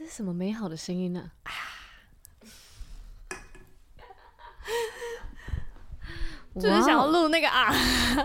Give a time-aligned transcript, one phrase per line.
[0.00, 1.30] 这是什么美好的声音呢？
[1.42, 1.52] 啊！
[6.54, 7.70] 就是想要录那个啊，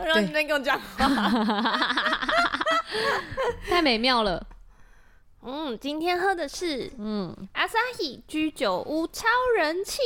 [0.05, 1.05] 让你们跟我讲话，
[3.67, 4.47] 太美妙了。
[5.41, 9.99] 嗯，今天喝的是嗯，Asahi 居酒屋超人气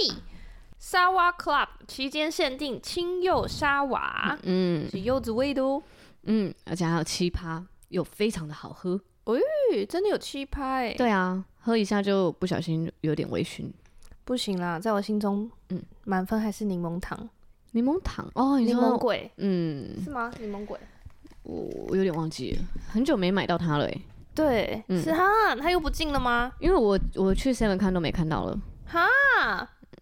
[0.79, 5.83] 沙瓦 Club 期间限定青柚沙瓦，嗯，是柚子味的哦，
[6.23, 8.99] 嗯，而且还有七趴，又非常的好喝。
[9.35, 10.93] 哎，真的有七趴哎！
[10.93, 13.71] 对啊，喝一下就不小心有点微醺。
[14.25, 17.29] 不行啦，在我心中，嗯，满分还是柠檬糖。
[17.71, 20.31] 柠檬糖哦，柠檬鬼，嗯，是吗？
[20.39, 20.79] 柠檬鬼，
[21.43, 24.01] 我我有点忘记了，很久没买到它了哎。
[24.33, 25.23] 对，是哈，
[25.59, 26.51] 它又不进了吗？
[26.59, 28.59] 因为我我去 Seven 看都没看到了。
[28.85, 29.05] 哈，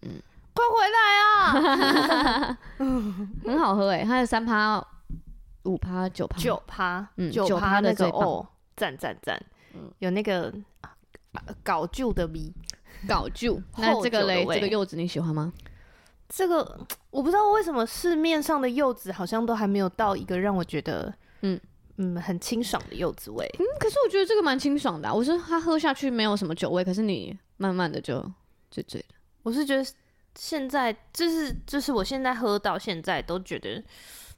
[0.02, 0.12] 嗯，
[0.54, 2.58] 快回来啊！
[3.44, 4.82] 很好喝哎，它有三趴、
[5.64, 8.46] 五趴、九趴、九趴，嗯，九趴那个哦。
[8.78, 9.38] 赞赞赞，
[9.98, 10.54] 有那个
[11.62, 12.52] 搞旧的味，
[13.06, 13.60] 搞旧。
[13.76, 15.52] 那这个嘞，这个柚子你喜欢吗？
[16.28, 21.12] 这个 我不知道为什么市面上的柚子好像都还没有到一个让我觉得，
[21.42, 21.60] 嗯
[21.96, 23.44] 嗯，很清爽的柚子味。
[23.58, 25.12] 嗯，可是我觉得这个蛮清爽的啊。
[25.12, 28.24] 我是它喝下去没有什么酒味，可是你慢慢的就
[28.70, 29.14] 醉醉的。
[29.42, 29.84] 我是觉得
[30.36, 33.82] 现在就是就是我现在喝到现在都觉得，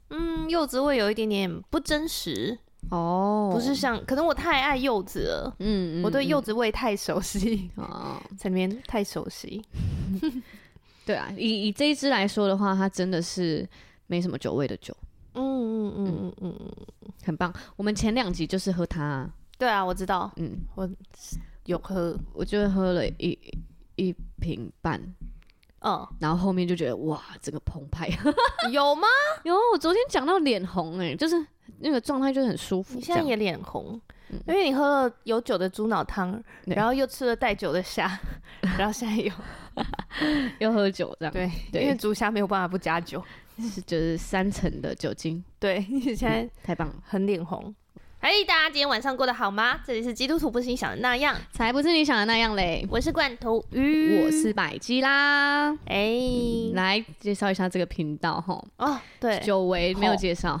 [0.09, 2.57] 嗯，柚子味有一点点不真实。
[2.89, 9.63] 哦，oh, 不是像，可能我太爱柚子了，嗯，嗯，我对柚子味太熟悉，哦，在里面太熟悉。
[11.05, 13.67] 对啊，以以这一支来说的话，它真的是
[14.07, 14.95] 没什么酒味的酒，
[15.33, 17.53] 嗯嗯嗯嗯嗯嗯，很棒。
[17.75, 20.89] 我们前两集就是喝它，啊，对啊，我知道，嗯，我
[21.65, 23.37] 有喝，我就喝了一
[23.95, 25.01] 一瓶半，
[25.81, 28.09] 嗯，然后后面就觉得哇，这个澎湃，
[28.71, 29.07] 有吗？
[29.43, 31.45] 有，我昨天讲到脸红，欸，哎，就是。
[31.83, 32.95] 那个状态就是很舒服。
[32.95, 33.99] 你现在也脸红，
[34.29, 38.19] 嗯、因为你喝了有酒的猪脑汤，然后又吃了带酒的虾，
[38.77, 39.31] 然后现在又
[40.59, 41.33] 又喝酒这样。
[41.33, 43.23] 对，对因为猪虾没有办法不加酒，
[43.57, 45.43] 是就是三层的酒精。
[45.59, 47.73] 对，你现在太棒了，很脸红。
[48.23, 49.79] 嘿大家今天晚上过得好吗？
[49.83, 52.87] 这里是基督徒不是你想的那样，才不是你想的那样嘞！
[52.91, 55.71] 我是罐头鱼，我是百基啦。
[55.85, 58.63] 哎、欸嗯，来介绍一下这个频道哈。
[58.77, 60.59] 哦，对，久违没有介绍。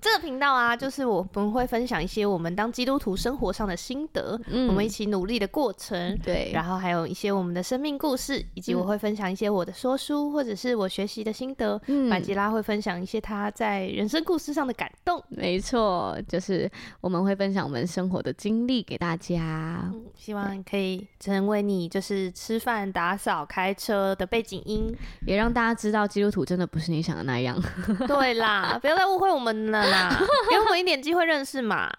[0.00, 6.16] 这个频道啊，就是我们会分享一些我们当基督徒生活上的心得，嗯、我们一起努力的过程。
[6.18, 11.80] 对，然后还有一些我们的生命故事，以及我会分享一些我的说书或者是我学习的心得。
[11.88, 15.20] 嗯，百基拉会分享一些他在人生故事上的感动。
[15.28, 16.16] 没错。
[16.28, 24.94] 就是我们会分享我们生活的经历给大家，嗯，希望可以成为你就是吃饭、打扫、开车的背景音，
[25.26, 27.60] 也让大家知道基督徒真的不是你想的那样。
[28.06, 30.16] 对啦，不要再误会我们了啦，
[30.50, 31.90] 给我们一点机会认识嘛。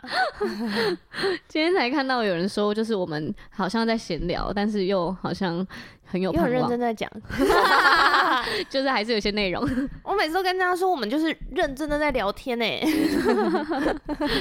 [1.48, 5.66] 今天才看到有人说，就是我们好像在闲聊，但是又好像。
[6.12, 7.10] 很有，很认真在讲
[8.70, 9.64] 就是还是有些内容。
[10.04, 12.66] 我每次都跟大家说，我们就是认真的在聊天呢，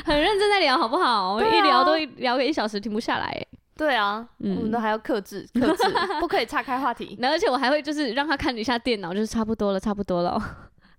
[0.04, 1.34] 很认真在聊，好不好？
[1.34, 3.46] 我们一聊都聊个一小时，停不下来。
[3.76, 5.84] 对啊，我们都还要克制，克制，
[6.18, 7.16] 不可以岔开话题。
[7.22, 10.42] 而且我还会就是让他看一下电脑，就是差不多了，差不多了。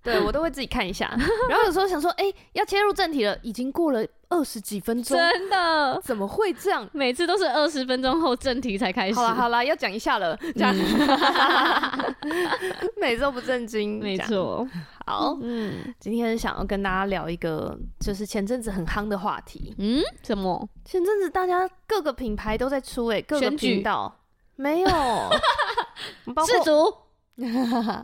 [0.01, 1.09] 对，我都会自己看一下，
[1.49, 5.99] 然后有时候想说，哎、欸，要切入正题了，已经过了二十几分钟，真的？
[6.03, 6.87] 怎么会这样？
[6.93, 9.15] 每次都是二十分钟后正题才开始。
[9.15, 10.73] 好了好了，要讲一下了，这样，
[12.95, 14.65] 每次都不正经，没错。
[15.05, 19.75] 好，嗯，今天想要跟大家聊一个，就是前阵子很夯的话题。
[19.79, 20.67] 嗯，什么？
[20.85, 24.15] 前阵子大家各个品牌都在出、欸，哎，各个频道
[24.55, 24.89] 举没有，
[26.45, 26.93] 世足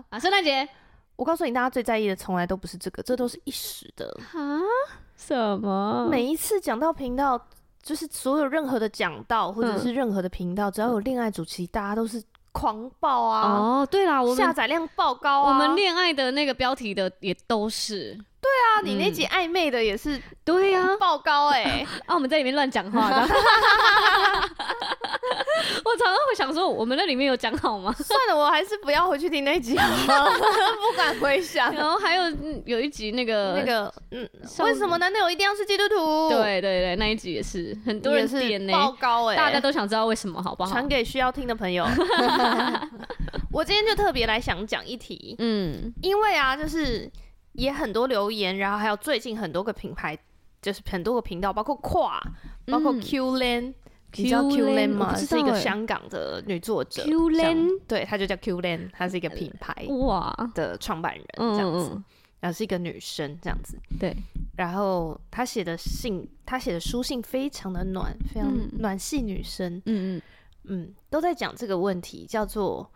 [0.09, 0.67] 啊，圣诞节。
[1.15, 4.59] 我告诉你，大家最在意的从来都不是这个，这都是一时的啊！
[5.15, 6.07] 什么？
[6.09, 7.39] 每一次讲到频道，
[7.81, 12.21] 就是所有任何的讲到，或者是任何的频道，嗯、只要有恋爱主题，大家都是
[12.51, 13.47] 狂爆啊！
[13.47, 15.49] 哦，对啦，我们下载量爆高啊！
[15.49, 18.17] 我们恋爱的那个标题的也都是。
[18.41, 21.85] 对啊，你那集暧昧的也是，对啊，爆高哎！
[22.05, 23.27] 啊，我们在里面乱讲话的。
[25.83, 27.93] 我常常会想说，我们那里面有讲好吗？
[27.99, 31.73] 算了，我还是不要回去听那集好了， 不敢回想。
[31.73, 32.23] 然后还有
[32.65, 34.29] 有一集那个那个，嗯，
[34.59, 36.29] 为什么男朋友一定要是基督徒？
[36.29, 39.35] 对对对，那一集也是很多人点呢，爆高哎！
[39.35, 40.71] 大家都想知道为什么，好不好？
[40.71, 41.85] 传给需要听的朋友。
[43.51, 47.11] 我今天就特别来想讲一题，嗯，因为啊，就是。
[47.57, 50.17] 也很多留言，然后还有最近很多个品牌，
[50.61, 52.21] 就是很多个频道，包括跨，
[52.65, 53.73] 包括 Q Len，
[54.17, 55.15] 你知道 Q Len 吗？
[55.15, 57.03] 是一个香港的女作者。
[57.03, 62.01] Q Len，对，她就叫 Q Len，她是一个品牌哇的创办人这样子。
[62.41, 63.75] 然后是一个女生这样子。
[63.99, 64.15] 对，
[64.55, 69.81] 然后她写的信，她写的书信非常的暖，非常暖系女生。
[69.85, 70.21] 嗯嗯
[70.65, 72.91] 嗯，都在讲这个问题，叫做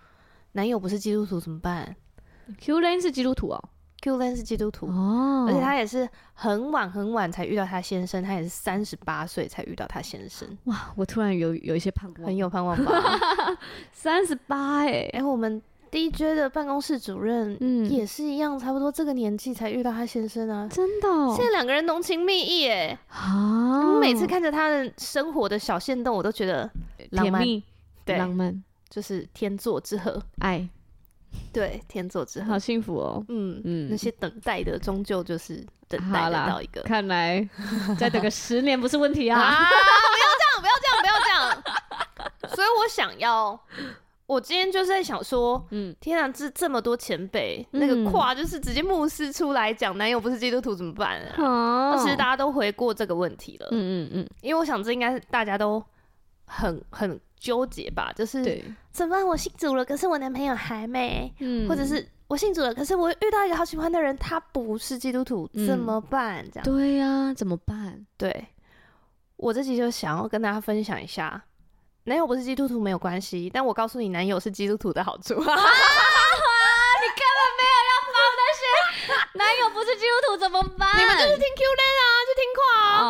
[0.51, 1.95] 男友不是基督徒怎么办
[2.59, 3.69] ？Q Lane 是基督徒哦。
[4.01, 10.47] Q Lane 是基督徒哦，而且他也是很晚很晚才遇到他先生，他也是三十八岁才遇到他先生。
[10.65, 12.93] 哇，我突然有有一些盼望，很有盼望吧？
[13.91, 15.61] 三十八哎，哎，我们
[15.91, 21.33] DJ 的办公室主任，嗯，也是一样，差不多这个年纪才遇到他先生啊，真的、哦。
[21.35, 26.69] 现在两个人浓情蜜意哎，啊，我每次看着他的生活的小线动，我都觉得
[27.11, 27.43] 浪漫，
[28.05, 30.69] 对，浪漫，就是天作之合，爱。
[31.53, 33.23] 对，天作之合，好幸福哦。
[33.29, 36.81] 嗯嗯，那些等待的，终究就是等待得到一个。
[36.83, 37.47] 看来
[37.97, 39.39] 再等个十年不是问题啊！
[39.39, 42.55] 啊 不要这样，不要这样，不要这样。
[42.55, 43.59] 所以我想要，
[44.25, 51.91] 我今天就是在想说，嗯，天啊，这这么多前辈，嗯、那个跨就是直接牧师出来讲，男友不是基督徒怎么办啊？
[51.91, 53.67] 哦、其实大家都回过这个问题了。
[53.71, 55.83] 嗯嗯嗯，因为我想这应该是大家都
[56.49, 57.19] 很很。
[57.39, 58.61] 纠结吧，就是
[58.91, 59.25] 怎么办？
[59.25, 66.45] 我信主了，可是我男朋友还没，嗯，或者是我信主了，可是我遇到一个好喜欢的人，他不是基督徒，嗯、怎么办？
[66.51, 68.05] 这样对呀、啊，怎么办？
[68.17, 68.45] 对，
[69.37, 71.41] 我自己就想要跟大家分享一下，
[72.03, 75.35] 男友不是基督徒没有关系，但我告诉你，男友是基督徒的好处。
[75.35, 75.55] 你 根本
[77.55, 78.67] 没有要发那些，
[79.49, 80.95] 男友不是基督徒怎么办？
[80.95, 83.01] 你们就是听 Q 弹啊，就听跨啊。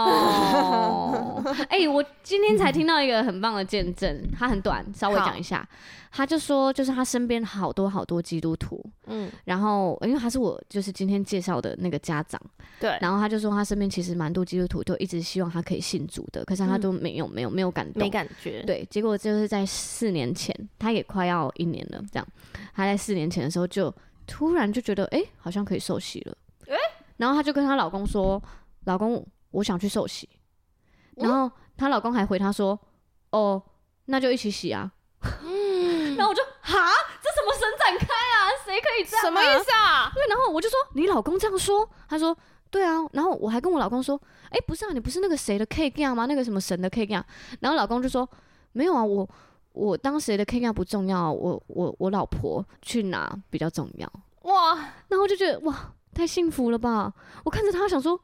[0.63, 1.55] 哦。
[1.67, 5.67] 哎、欸，我今天才听到一个很棒的见证，他很短，稍微讲一下。
[6.11, 12.41] 他就说，就是他身边好多好多基督徒，嗯，然后因为他是我就是今天介绍的那个家长，
[12.79, 22.27] 对，然后他就说他身边其实蛮多基督徒都一直希望他可以信主的，可是他都没有、嗯、没有没有感动，没感觉，对，结果就是在四年前，他也快要一年了，这样，
[22.73, 23.93] 他在四年前的时候就
[24.29, 26.37] 突然就觉得，哎、欸，好像可以受洗了，
[26.67, 26.79] 哎、欸，
[27.17, 28.41] 然后她就跟她老公说，
[28.85, 30.29] 老公，我想去受洗。
[31.15, 32.79] 然后她老公还回她说
[33.31, 33.61] ：“哦，
[34.05, 34.91] 那就一起洗啊。”
[35.43, 36.77] 嗯，然后我就哈，
[37.21, 38.53] 这什么神展开啊？
[38.63, 39.25] 谁可以这样？
[39.25, 40.09] 什么意思啊？
[40.13, 42.35] 对，然后我就说：“你老公这样说？”他说
[42.71, 44.21] ：“对啊。”然后我还跟我老公说
[44.51, 46.25] ：“哎，不是啊，你不是那个谁的 K 样吗？
[46.25, 47.25] 那个什么神的 K 样？”
[47.59, 48.29] 然后老公就说
[48.71, 49.27] ：“没有啊，我
[49.79, 54.11] 我当时的 K 样不重要，我我我老婆去哪比较重要。”
[54.43, 54.75] 哇，
[55.07, 57.13] 然后我就觉得哇，太幸福了吧！
[57.45, 58.19] 我看着他想说：“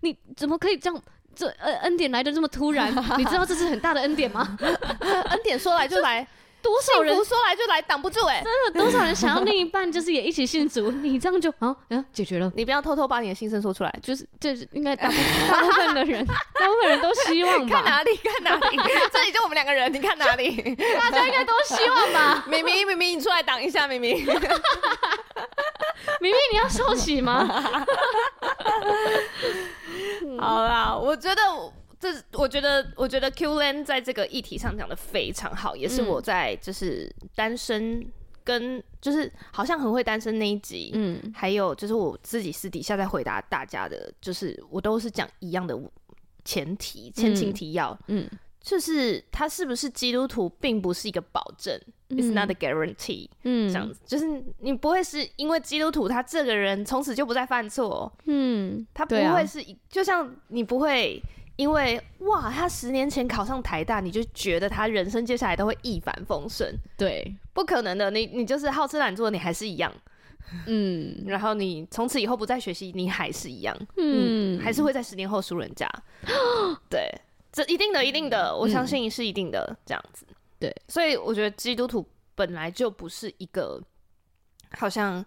[0.00, 1.02] 你怎么可以这样？”
[1.36, 4.56] 这恩恩典来的这么突然，你知道这是很大的恩典吗？
[5.28, 6.26] 恩典说来就来，
[6.66, 8.42] 多少人说来就来，挡不住哎、欸！
[8.42, 12.50] 真的，多少人想要另一半就是也一起信主，你这样就啊，嗯，解决了。
[12.56, 15.14] 你不要偷偷把你的心声说出来，就是就是应该大部
[15.48, 16.26] 大部分的人，
[16.58, 17.76] 大部分人都希望吧？
[17.76, 18.16] 看哪里？
[18.16, 18.76] 看哪里？
[19.12, 20.74] 这里就我们两个人，你看哪里？
[20.98, 22.44] 大家应该都希望吧？
[22.48, 24.26] 明明明明，你出来挡一下，明明。
[26.20, 27.46] 明明你要受洗吗？
[30.38, 31.42] 好啦，我觉得
[31.98, 38.06] 这，我觉得，我觉得 Q Lane 在这个议题上讲的非常好，也是我在就是单身
[38.44, 45.78] 跟就是好像很会单身那一集，嗯，还有就是我自己私底下在回答大家的，就是我都是讲一样的
[46.44, 48.28] 前提，前情提要，嗯。
[48.30, 53.28] 嗯就是他是不是基督徒，并不是一个保证，嗯，It's not a guarantee。
[53.44, 54.26] 嗯，这样子，就是
[54.58, 58.12] 你不会是因为基督徒，他这个人从此就不再犯错。
[58.24, 61.22] 嗯，他不会是，啊，就像你不会
[61.56, 66.74] 因为哇，他十年前考上台大，你就觉得他人生接下来都会一帆风顺。
[66.96, 69.92] 对，不可能的，你你就是好吃懒做，你还是一样。
[70.66, 73.76] 嗯，然后你从此以后不再学习，你还是一样。
[73.96, 75.90] 嗯，还是会在十年后输人家。
[76.88, 77.10] 对。
[77.52, 80.26] 这一定的，一定的，我相信是一定的，嗯、这样子。
[80.58, 83.80] 对，所以我觉得基督徒本来就不是一个
[84.72, 85.24] 好像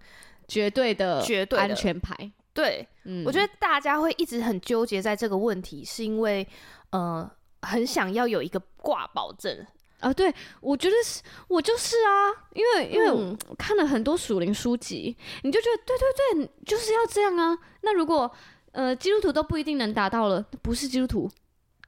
[0.48, 2.16] 绝对的、绝对安全牌。
[2.54, 6.48] 对，嗯，我觉得大家会一直很纠结在这个问题，是因为
[6.92, 7.30] 呃，
[7.62, 9.66] 很想要有一个挂保证
[10.00, 10.14] 啊。
[10.14, 17.58] 对，我觉得是，我就是啊，因为因为我看了很多属灵书籍，你就觉得对对对，就是要这样啊。
[17.82, 18.30] 那如果
[18.72, 21.30] 呃基督徒都不一定能达到了，不是基督徒。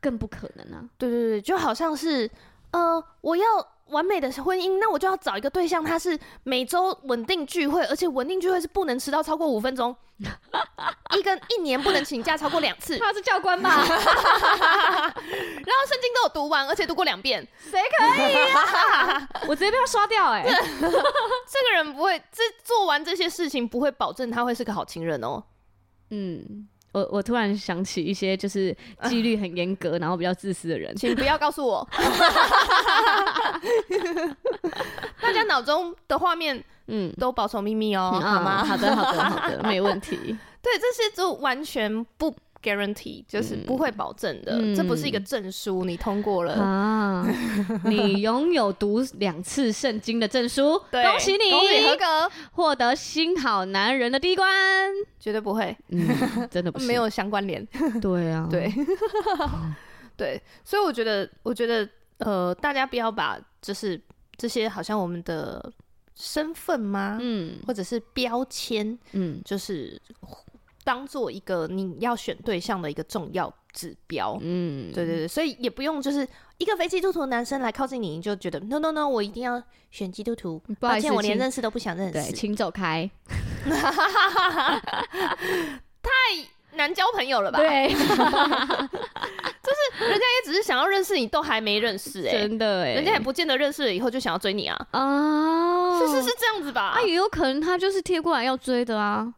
[0.04, 0.84] 更不可能啊！
[0.98, 2.28] 对对对，就好像是，
[2.72, 3.46] 呃，我要
[3.92, 9.96] 完美的婚姻，那我就要找一个对象，他是每周稳定聚会，而且稳定聚会是不能迟到超过五分钟，
[11.16, 12.98] 一个一年不能请假超过两次。
[12.98, 13.70] 他是教官吧？
[13.86, 15.16] 然后
[15.88, 19.30] 圣经都有读完，而且读过两遍，谁可以啊？
[19.48, 20.50] 我直接被他刷掉哎、欸！
[20.50, 25.44] 这个人不会，这做完这些事情不会保证他会是个好情人哦。
[26.10, 26.68] 嗯。
[26.92, 31.88] 我我突然想起一些就是纪律很严格，呃、然后比较自私的人，请不要告诉我。
[35.22, 38.66] 大家脑中的画面嗯，都保守秘密哦，嗯、好吗？
[38.66, 40.18] 好的，好的，好的，没问题。
[40.62, 42.36] 对，这些就完全不。
[42.62, 46.54] Guarantee 就是不会保证的，嗯、这不是一个证书，你通过了。
[46.54, 47.26] 啊，
[47.86, 54.48] 你拥有读两次圣经的证书，恭喜你，恭喜合格，获得新好男人的第一关，
[55.20, 56.08] 绝对不会，嗯、
[56.50, 57.66] 真的不 是没有相关联，
[58.02, 58.72] 对啊， 对，
[60.16, 61.88] 对，所以我觉得，我觉得，
[62.20, 64.00] 呃，大家不要把就是
[64.38, 65.72] 这些好像我们的
[66.16, 67.18] 身份吗？
[67.20, 70.00] 嗯，或者是标签，嗯，就是。
[70.84, 79.62] 当做一个你要选对象的一个重要指标，嗯，对对对，所以也不用就是一个非基督徒的男生来靠近你，你就觉得 no no no，我一定要
[79.92, 83.10] 选基督徒，抱歉，我连认识都不想认识，对，请走开，
[86.02, 86.10] 太
[86.74, 87.60] 难交朋友了吧？
[87.60, 88.18] 对， 就是人
[90.20, 96.96] 家也只是想要认识你，都还没认识哎、欸，真的哎、欸，人家也不见得认识了以后就想要追你啊，啊，是是是这样子吧？
[96.96, 99.32] 啊，也有可能他就是贴过来要追的啊。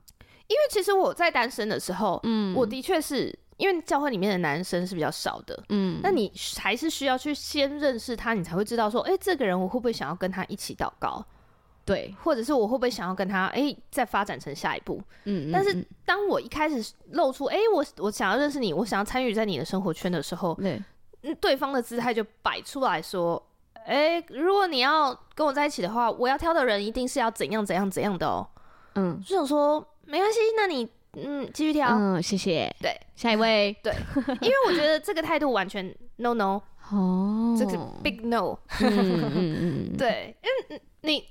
[0.53, 11.25] 因为其实我在单身的时候，嗯，我的确是因为教会里面的男生是比较少的，嗯，那你还是需要去先认识他，你才会知道说，哎、欸，这个人我会不会想要跟他一起祷告，
[11.83, 20.79] 对，或者是我会不会想要跟他，哎、欸，再发展成下一步，嗯，嗯，但是当我一开始露出，哎、欸，我我想要认识你，我想要参与在你的生活圈的时候，对，
[21.41, 23.41] 对方的姿态就摆出来说，
[23.85, 28.47] 哎、欸，如果你要跟我在一起的话，我要挑的人一定是要怎样怎样怎样的哦，
[28.95, 29.87] 嗯，就想说。
[30.05, 31.89] 没关系，那你嗯继续挑。
[31.89, 32.73] 嗯，谢谢。
[32.81, 33.75] 对，下一位。
[33.83, 33.93] 对，
[34.41, 36.61] 因为我觉得这个态度完全 no no。
[36.91, 38.57] 哦，这个是 big no。
[38.81, 41.25] 嗯嗯 对，因为你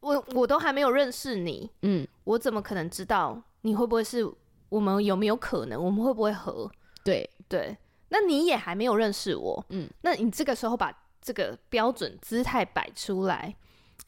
[0.00, 4.28] 我我都还没有认识你，嗯，我怎么可能知道你会不会是
[4.68, 6.70] 我们有没有可能，我们会不会合？
[7.04, 7.76] 对对，
[8.08, 13.54] 那你也还没有认识我，嗯，那你这个时候把这个标准姿态摆出来。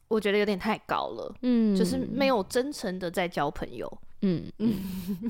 [0.07, 4.75] 我觉得有点太高了，嗯，就是没有真诚的在交朋友，嗯嗯，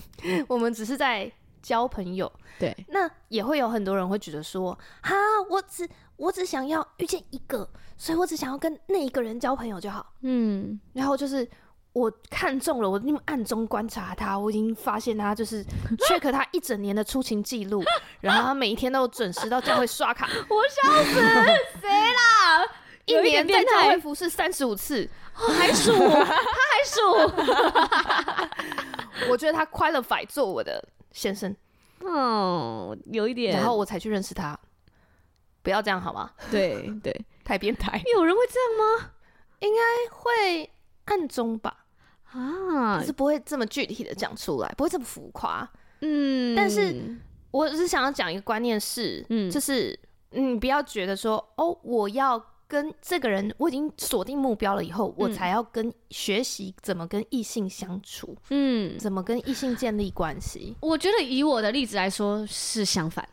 [0.47, 1.31] 我们只是在
[1.61, 5.15] 交朋友，对，那也会有很多人会觉得说，哈，
[5.49, 7.67] 我只我只想要遇见一个，
[7.97, 11.47] 所以我只想要跟那一个人交朋友就好，嗯， 然后就是
[11.93, 15.65] 我看中了，我因为暗中观察他，我已经发现他就是
[16.07, 17.83] check 他一整年的出勤记录，
[18.21, 21.19] 然后他每一天都准时到教会刷卡，我笑死，
[21.81, 22.65] 谁啦？
[23.07, 27.01] 一年在教会服侍三十五次，还数，他还数。
[29.31, 31.55] 我觉得他 qualify 做我的先生，
[32.01, 34.59] 嗯，有一点，然后我才去认识他。
[35.63, 36.29] 不要这样好吗？
[36.51, 38.01] 对对，太变态。
[38.13, 39.11] 有人会这样吗？
[39.59, 39.79] 应该
[40.13, 40.69] 会
[41.05, 41.85] 暗中吧？
[42.31, 45.67] 啊，可是不会这么具体的讲出来，不会这么浮夸。
[46.01, 47.17] 嗯，但是
[47.51, 49.97] 我只是想要讲一个观念是，嗯，就是
[50.31, 52.43] 你不要觉得说，哦，我要。
[52.67, 60.75] 跟这个人，我已经锁定目标了，以后我才要跟学习怎么跟异性相处，嗯，怎么跟异性建立关系。
[60.81, 63.27] 我觉得以我的例子来说是相反，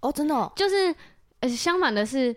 [0.00, 0.94] 哦，真的哦，就是
[1.40, 2.36] 呃相反的是，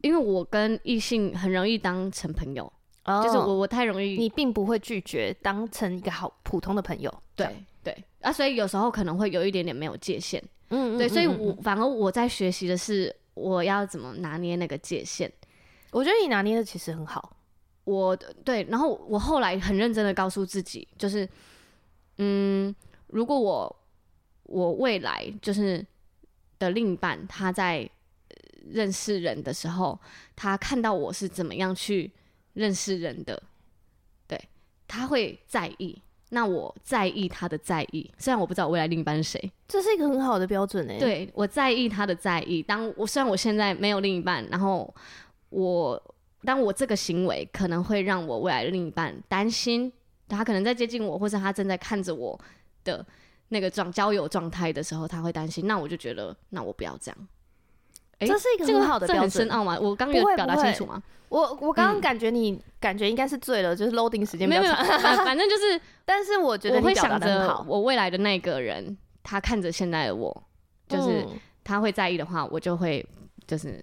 [0.00, 2.72] 因为我跟异性很容易当成朋友，
[3.04, 7.46] 哦，就是我我太容易，你并不会拒绝当成一个好普通的朋友，对
[7.82, 8.04] 对。
[8.22, 15.30] 啊，所以有时候可能会有一点点没有界限，嗯，对，所以我反而我在学习的是我要怎么拿捏那个界限。
[15.94, 17.36] 我觉得你拿捏的其实很好，
[17.84, 21.28] 我对，然后我后来很认真的告诉自己，就是，
[22.18, 22.74] 嗯，
[23.06, 23.76] 如果我
[24.42, 25.86] 我未来就是
[26.58, 27.88] 的另一半，他在
[28.72, 29.96] 认识人的时候，
[30.34, 32.10] 他看到我是怎么样去
[32.54, 33.40] 认识人的，
[34.26, 34.48] 对，
[34.88, 35.96] 他会在意，
[36.30, 40.98] 那我在意他的在意，虽然我不知道我未来另一半是谁，这是一个很好的标准诶。
[40.98, 44.92] 对，我在意他的在意，当我虽然我现在没有另一半，然后。
[45.54, 46.02] 我
[46.44, 49.90] 当我这个行为可能会让我未来的另一半担心，
[50.28, 52.38] 他可能在接近我，或是他正在看着我
[52.82, 53.06] 的
[53.50, 55.68] 那个状交友状态的时候，他会担心。
[55.68, 57.28] 那我就觉得，那我不要这样。
[58.18, 59.78] 欸、这是一个很好的标准，这很深奥吗？
[59.80, 61.00] 我刚刚有表达清楚吗？
[61.28, 64.84] 我我刚刚感觉你、嗯、感觉应该是醉了，就是 loading 时间比较长。
[65.00, 70.44] 反 反正就是， 但是我觉得你我会想着我未来的那个人，他看着现在的我，
[70.88, 71.24] 就是
[71.62, 73.06] 他会在意的话，我就会
[73.46, 73.82] 就是。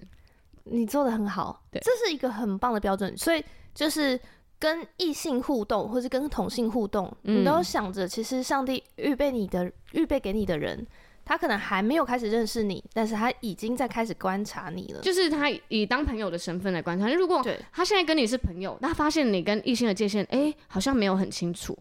[0.72, 3.16] 你做的很好，对，这是一个很棒的标准。
[3.18, 3.44] 所以
[3.76, 4.20] 就是
[4.58, 10.86] 跟异性互动，或是跟同性互动，嗯、你都想着，其实上帝预备你的、预备给你的人，
[11.26, 15.02] 他可能还没有开始认识你，但是他已经在开始观察你了。
[15.02, 17.08] 就是他以当朋友的身份来观察。
[17.10, 21.78] 如果他现在跟你是朋友，那他发现你跟异性的界限，哎、欸，好像没有很清楚，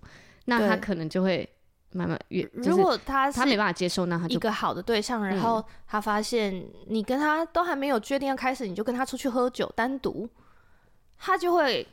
[0.47, 1.49] 那他可能就会。
[1.92, 10.28] 慢慢越，如果他他没办法接受，那他就一个好的对象，然后他发现你跟他都还没有决定要开始，你就跟他出去喝酒单独，
[11.18, 11.87] 他就会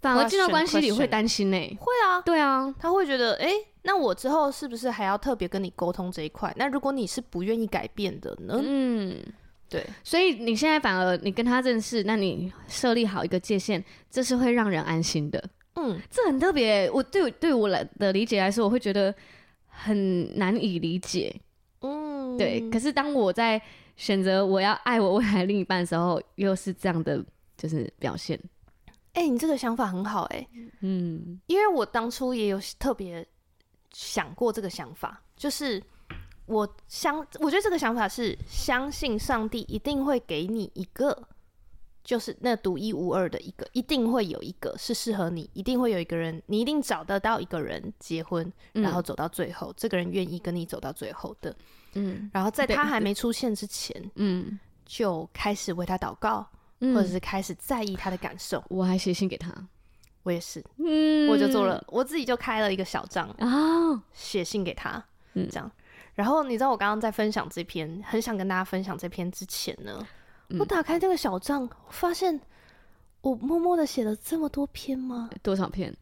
[0.00, 1.76] 反而进到关系里会担心呢、欸。
[1.80, 6.52] 会啊，对啊，他会觉得，哎、欸，那我之后是不是还要特别跟你沟通这一块？
[6.56, 8.60] 那如果你是不愿意改变的呢？
[8.64, 9.20] 嗯，
[9.68, 9.84] 对。
[10.04, 15.42] 所以你现在反而你跟他认识，那你设立好一个界限，这是会让人安心的。
[15.74, 16.90] 嗯，这很特别。
[16.90, 19.14] 我对对我来的理解来说，我会觉得
[19.66, 21.34] 很难以理解。
[21.80, 22.68] 嗯，对。
[22.70, 23.60] 可是当我在
[23.96, 27.24] 选择我要爱我未来另一半的时候，又是这样的，
[27.56, 28.38] 就是表现。
[29.14, 30.48] 哎、欸，你这个想法很好、欸，哎，
[30.80, 33.26] 嗯，因为我当初也有特别
[33.92, 35.82] 想过这个想法，就是
[36.46, 41.28] 我相，我觉得这个想法是相信上帝一定会给你一个，
[42.04, 51.54] 就是那独一无二的一个，一定会有一个是适合你，一定会有一个人，你一定找得到一个人结婚，然后走到最后，嗯、这个人愿意跟你走到最后的，
[51.94, 56.46] 嗯，然后在他还没出现之前，嗯，就开始为他祷告。
[56.82, 59.54] 或者是开始在意他的感受，我还写信给他，
[60.24, 65.00] 我也是，嗯，我就做了，我自己就开了一个小账啊，写信给他，
[65.34, 65.70] 嗯，这样。
[66.16, 70.04] 然后你知道我刚刚在分享这篇，很想跟大家分享这篇之前呢，
[70.58, 72.40] 我打开这个小账，发现
[73.20, 75.30] 我默默的写了这么多篇吗？
[75.42, 75.94] 多少篇？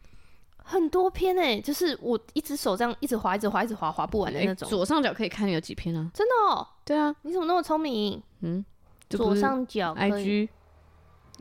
[0.56, 4.68] 很多篇诶，就是我一只手这样一直划，一直划，一直划划不完的那种。
[4.68, 6.10] 左上角可以看有几篇啊？
[6.14, 6.66] 真的哦？
[6.84, 8.22] 对啊，你怎么那么聪明？
[8.40, 8.64] 嗯，
[9.08, 10.48] 左上角 IG。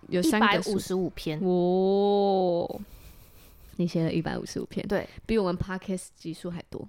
[0.07, 2.81] 有一百五十五篇哦，
[3.75, 6.87] 你写了一百五十五篇，对，比我们 podcast 集数还多。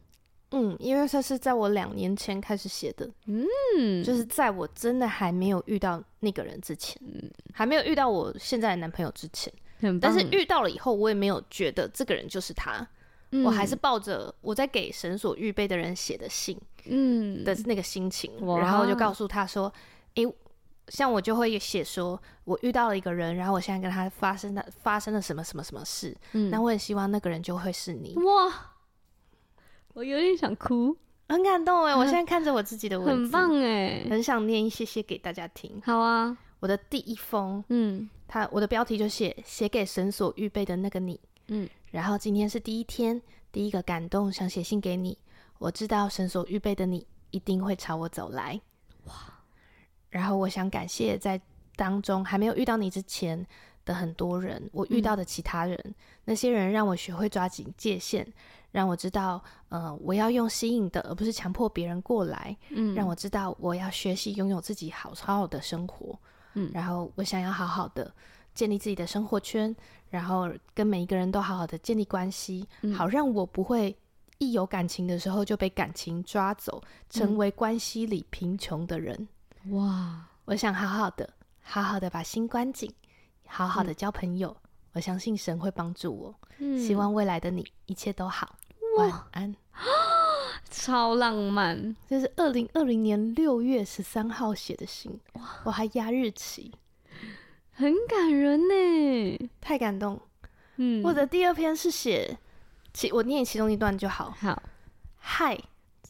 [0.52, 9.52] 嗯，因为这是在我两年前开始写的，嗯，就是在我真的还没有遇到那个人之前，嗯，还没有遇到我现在的男朋友之前，
[10.00, 12.87] 但是遇到了以后，我也没有觉得这个人就是他，
[13.30, 17.45] 嗯，我还是抱着我在给神所预备的人写的信，嗯。
[17.45, 19.73] 的那个心情，嗯，然后就告诉他说，
[20.14, 20.26] 诶。
[20.88, 28.16] 像我就会写说，我遇到了一个人，然后我现在跟他发生的发生了什么什么什么事，嗯，那我也希望那个人就会是你。
[28.16, 28.73] 哇，
[29.94, 30.96] 我有点想哭，
[31.28, 31.94] 很感动哎！
[31.94, 35.80] 我现在看着我自己的文字，很棒哎，很想念一些些给大家听。
[35.84, 45.18] 好啊，我的第一封，嗯，他我的标题就写写给神所预备的那个你，嗯，然后今天是第一天，第一个感动想写信给你，
[45.58, 48.60] 我知道神所预备的你一定会朝我走来。
[49.04, 49.14] 哇。
[50.10, 51.40] 然后我想感谢在
[51.76, 53.46] 当中还没有遇到你之前
[53.84, 58.26] 的很多人，我遇到的其他人，嗯、那些人让我学会抓紧界限，
[58.73, 62.56] 让我知道，呃，我要用吸引的，而不是强迫别人过来。
[62.71, 66.19] 嗯，让我知道我要学习拥有自己好好好的生活。
[66.54, 68.13] 嗯，然后我想要好好的
[68.54, 69.75] 建立自己的生活圈，
[70.09, 73.97] 然后跟每一个人都好好的建立关系，嗯、好让我不会
[74.39, 79.28] 一有感情的时候就被感情抓走，成为关系里贫穷的人。
[79.71, 80.26] 哇！
[80.47, 81.28] 我想好好的，
[81.63, 82.93] 好好的把心关紧，
[83.47, 84.50] 好好的交朋友。
[84.50, 86.35] 嗯、我相信神会帮助我。
[86.59, 88.56] 嗯，希望未来的你一切都好。
[89.00, 89.54] 晚安。
[90.71, 91.97] 超浪漫！
[92.08, 95.19] 这是二零二零年六月十三号写的信。
[95.34, 95.43] 哇！
[95.65, 96.73] 我还压日期，
[97.73, 100.21] 很感人呢，太感动。
[100.76, 102.39] 嗯，我的第二篇是写
[102.95, 104.32] 其我念其中一段就好。
[104.41, 104.63] 好，
[105.17, 105.58] 嗨，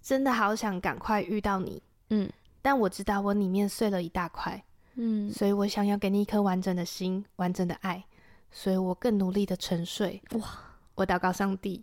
[0.03, 1.83] 真的好想赶快遇到你。
[2.11, 2.31] 嗯。
[2.63, 4.63] 但我知道我里面碎了一大块，
[4.95, 8.05] 嗯，所以我想要给你一颗完整的心，完整的爱，
[8.53, 10.23] 所以我更努力的沉睡。
[10.33, 10.47] 哇！
[10.95, 11.83] 我祷告上帝，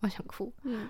[0.00, 0.88] 我想哭，嗯，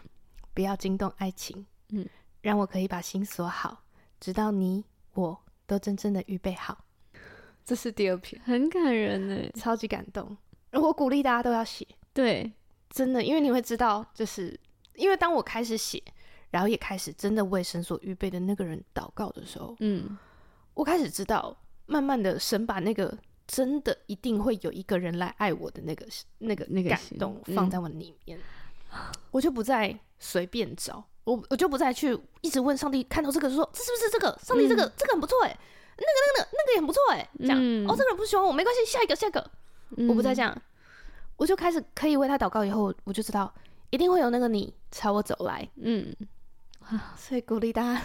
[0.55, 2.09] 不要惊动爱情，嗯，
[2.41, 3.85] 让我可以把心锁好，
[4.21, 6.85] 直到你我都真正的预备好。
[7.65, 10.37] 这是第二篇，很感人呢，超级感动。
[10.73, 12.53] 我鼓励大家都要写，对，
[12.91, 14.59] 真的，因为你会知道，就是
[14.95, 16.03] 因为当我开始写。
[16.49, 20.17] 然后也开始真的为神所预备的那个人祷告的时候，嗯，
[20.75, 21.55] 我开始知道，
[21.87, 26.07] 慢慢的神把那个真的一定会有一个人来爱我的那个
[26.39, 28.43] 那个那个感动放在我里面，嗯、
[29.31, 34.39] 我就不再随便找，我我就不再去一直问上帝，看到这个说这是不是这个？
[34.43, 35.59] 上帝这个、嗯、这个很不错哎，
[35.97, 39.51] 那个那个那个也很不错哎，这样、嗯、哦，这个人不喜欢我没关系，下一个下一个，
[39.97, 40.57] 嗯、我不再这样，
[41.37, 43.53] 我就开始可以为他祷告以后，我就知道
[43.91, 46.15] 一定会有那个你朝我走来，嗯。
[47.17, 48.01] 所以鼓励大家，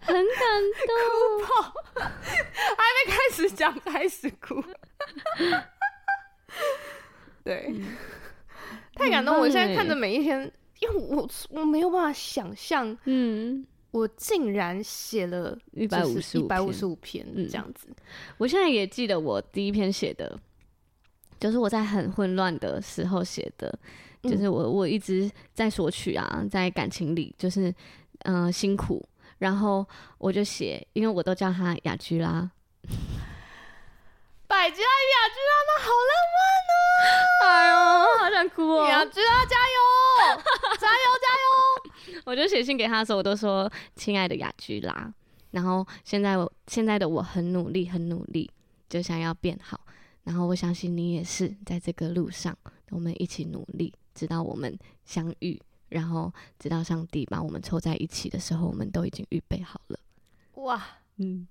[0.00, 0.24] 很感
[0.86, 0.94] 动，
[1.40, 4.62] 哭爆，还没开始讲，开始哭。
[7.42, 7.96] 对，嗯、
[9.02, 9.38] 太感动！
[9.38, 10.40] 我现在看着每一天，
[10.80, 17.88] 因为我我没有办法想象，嗯，我竟然写了一百五十一百五十五篇这样子。
[18.38, 20.38] 我现在也记得我第一篇写的，
[21.40, 23.78] 就是我在很混乱的时候写的。
[24.22, 27.74] 就是我，我一直在索取啊，在感情里，就是
[28.20, 29.04] 嗯、呃、辛苦，
[29.38, 29.84] 然后
[30.18, 32.48] 我就写，因为我都叫他雅居拉，
[34.52, 36.36] 百吉拉与雅居拉，吗好浪漫
[36.68, 37.74] 哦、哎呦，
[38.20, 38.86] 好想哭哦！
[38.86, 39.78] 雅居拉加油，
[40.78, 42.20] 加油，加油！
[42.26, 45.10] 我就写信给他的时候，我都说：“亲爱的雅居拉，
[45.52, 48.48] 然后现在我现在的我很努力，很努力，
[48.90, 49.80] 就想要变好。
[50.24, 52.54] 然后我相信你也是在这个路上，
[52.90, 59.98] 我们一起努力，直到我们相遇，然后直到上帝把我们凑在一起的时候，我们都已经预备好了。”
[60.62, 60.80] 哇，
[61.16, 61.48] 嗯，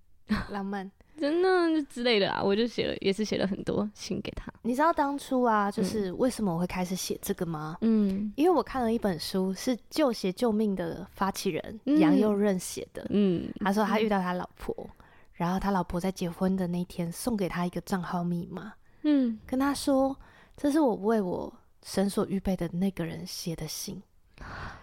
[0.50, 0.90] 浪漫。
[1.22, 4.52] 真的之类的啊，我就写了，也是写了很多信给他。
[4.64, 7.78] 你知道当初啊，就是为什么我会开始写这个吗？
[7.82, 13.06] 嗯，因为我看了一本书，是救鞋救命的发起人杨佑任写的。
[13.12, 14.90] 嗯，他说他遇到他老婆，嗯、
[15.34, 20.18] 然后他老婆在结婚的那天送给他一个账号密码，嗯，跟他说
[20.58, 21.54] 这是我为我
[21.84, 24.02] 神所预备的那个人写的信。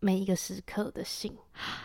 [0.00, 1.36] 每一个时刻的信，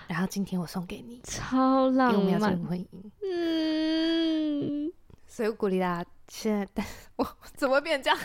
[0.08, 2.88] 然后今天我送给你，超浪漫，因为我们要进入婚姻。
[3.22, 4.92] 嗯，
[5.28, 6.86] 所以我鼓励大家，现在，但
[7.18, 8.18] 我怎么会变成这样？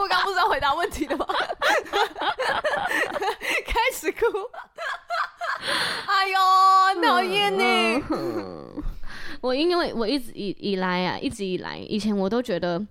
[0.00, 1.26] 我刚刚不是要回答问题的吗？
[3.66, 4.26] 开始哭。
[6.06, 8.02] 哎呦，讨厌你！
[9.40, 12.86] 我因为我一直以以来啊，一直以来，以前我都觉得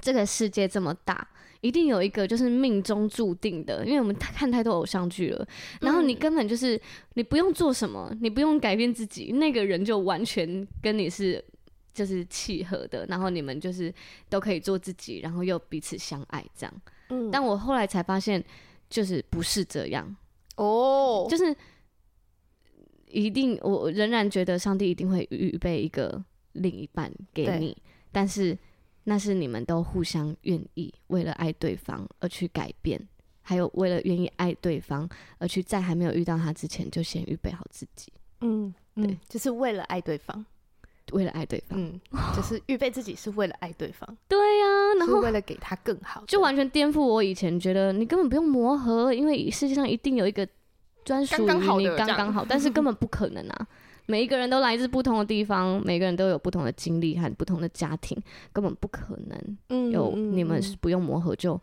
[0.00, 1.28] 这个世界这么大。
[1.66, 5.48] 一定有一个就是命中注定的，因为我们看太多偶像剧了。
[5.80, 6.80] 然后你根本就是
[7.14, 11.44] 你不用做什么，你不用改变自己，那个人就完全跟你是
[11.92, 13.04] 就是契合的。
[13.06, 13.92] 然后你们就是
[14.28, 16.72] 都可以做自己，然后又彼此相爱这样。
[17.08, 18.42] 嗯，但我后来才发现，
[18.88, 20.16] 就是不是这样
[20.56, 21.54] 哦，就是
[23.08, 27.76] 一定，我仍然觉得上帝一定会预备一个另一半给你，
[28.12, 28.56] 但是。
[29.08, 33.00] 那是你们都互相愿意为了爱对方而去改变，
[33.40, 38.12] 还有为了愿意爱对方而去在还没有遇到他之前就先预备好自己。
[38.40, 40.44] 嗯，对嗯，就是为了爱对方，
[41.12, 42.00] 为了爱对方，嗯，
[42.34, 44.04] 就是预备自己是为了爱对方。
[44.26, 50.46] 对呀、啊，然后为了给他更好，就完全颠覆我以前觉得你根本不用磨合，因为世界上一定有一个
[51.04, 53.68] 专属于你刚刚好， 但是根本不可能啊。
[54.06, 58.16] 每一个人都来自不同的地方，每个人都有不同的经历和不同的家庭，
[58.52, 61.60] 根本不可能有你们是不用磨合就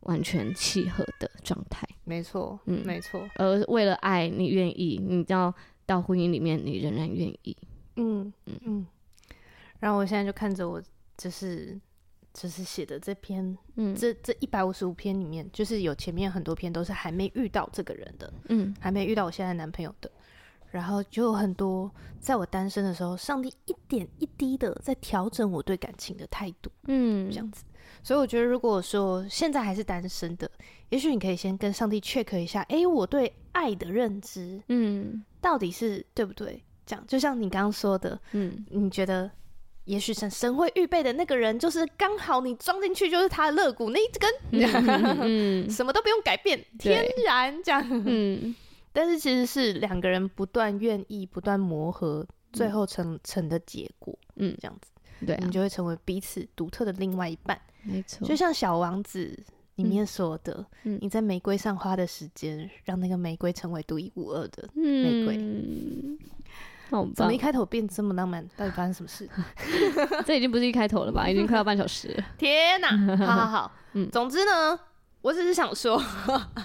[0.00, 1.88] 完全契合的状态。
[2.04, 3.26] 没错，嗯，没错。
[3.36, 5.54] 而为了爱你愿意，你要
[5.86, 7.56] 到婚姻里面，你仍然愿意。
[7.96, 8.86] 嗯嗯嗯。
[9.78, 10.82] 然后我现在就看着我，
[11.16, 11.78] 就是
[12.32, 20.10] 就是写的这篇，嗯，这这一百五十五篇里面，就是有前面很多篇都是还没遇到这个人的，嗯，还没遇到我现在男朋友的。
[20.74, 27.62] 然后就有很多，在我单身的时候，上帝一点一滴的在调整我对感情的态度，嗯，这样子。
[28.02, 30.50] 所以我觉得，如果说现在还是单身的，
[30.88, 36.60] 也许你可以先跟上帝 check 一下，哎，我对爱的认知，嗯，到底是对不对？
[36.84, 39.30] 这样，就像你刚刚说的，嗯，你觉得，
[39.84, 44.30] 也许神神会预备的那个人，就是刚好你装进去就是他的肋骨那一根，
[45.20, 48.54] 嗯， 什么都不用改变，天然这样，嗯。
[48.94, 54.16] 但是其实是两个人不断愿意、不断磨合，最后成成的结果。
[54.36, 54.90] 嗯，这样子，
[55.26, 57.60] 对、啊，你就会成为彼此独特的另外一半。
[57.82, 59.36] 没错，就像《小王子》
[59.74, 65.36] 里面说的，嗯、你在玫瑰上花的时间，让那个玫瑰成为独一无二的玫瑰。
[65.36, 66.18] 嗯，
[67.14, 68.46] 怎么一开头变这么浪漫？
[68.56, 69.28] 到底发生什么事？
[70.24, 71.28] 这已经不是一开头了吧？
[71.28, 72.24] 已经快要半小时了。
[72.38, 72.96] 天哪！
[73.16, 74.78] 好好好， 嗯，总之呢，
[75.24, 76.00] 我只是想说。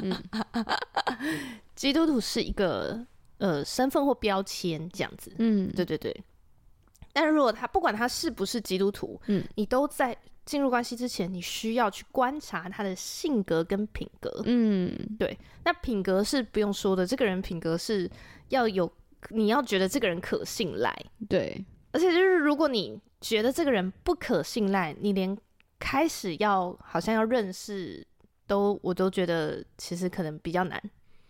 [0.02, 0.16] 嗯
[1.76, 3.06] 基督徒是一个
[3.38, 6.14] 呃身份或标签这样子，嗯，对对对。
[7.14, 15.38] 但如果他不管他是不是基督徒，嗯，你都在进入关系之前，你需要去观察他的性格跟品格，嗯，对。
[15.64, 18.12] 那品格是不用说的，这个人品格是
[18.50, 18.92] 要有，
[19.30, 20.94] 你要觉得这个人可信赖，
[21.30, 21.66] 对。
[21.94, 25.38] 而且就是如果你觉得这个人不可信赖，你连
[25.80, 28.06] 开始要好像要认识
[28.50, 30.82] 都，我都觉得其实可能比较难。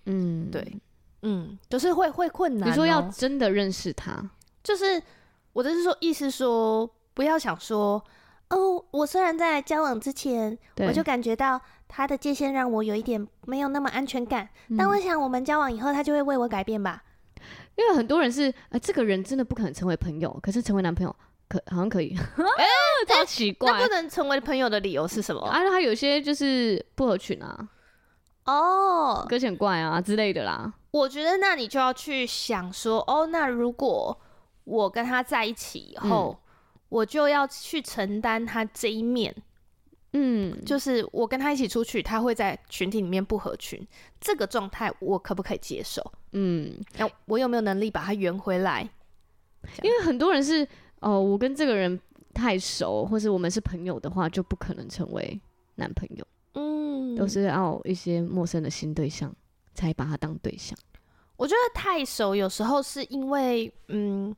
[0.05, 0.81] 嗯，对，
[1.21, 2.71] 嗯，就是会会困难喔。
[2.71, 4.27] 你说要真的认识他，
[4.63, 4.99] 就是
[5.51, 8.03] 我的是说，意思说不要想说，
[8.49, 17.03] 哦，我虽然在交往之前，我就感觉到他的界限让我有一点没有那么安全感，嗯，但我想我们交往以后，他就会为我改变吧。
[17.75, 21.15] 因为很多人是，呃，这个人真的不可能成为朋友，可是成为男朋友
[21.49, 22.65] 可好像可以，哎，
[23.07, 25.41] 超奇怪，那不能成为朋友的理由是什么？
[25.41, 27.67] 啊，他有些就是不合群啊。
[28.45, 30.71] 哦，个性怪啊之类的啦。
[30.91, 34.17] 我觉得那你就要去想说，哦，那如果
[34.63, 36.53] 我跟他在一起以后，嗯、
[36.89, 39.35] 我就要去承担他这一面。
[40.13, 43.87] 嗯，就是我跟他一起出去，他会在群体里面不合群，
[44.19, 46.03] 这个状态我可不可以接受？
[46.31, 48.89] 嗯，那我有没有能力把他圆回来？
[49.83, 50.67] 因为很多人是
[50.99, 51.99] 哦，我跟这个人
[52.33, 55.39] 太熟，或是我们是朋友的话，就不可能成为
[55.75, 56.27] 男朋友。
[56.53, 59.33] 嗯，都是要一些陌生的新对象
[59.73, 60.77] 才把他当对象？
[61.37, 64.35] 我觉得太熟有时候是因为，嗯，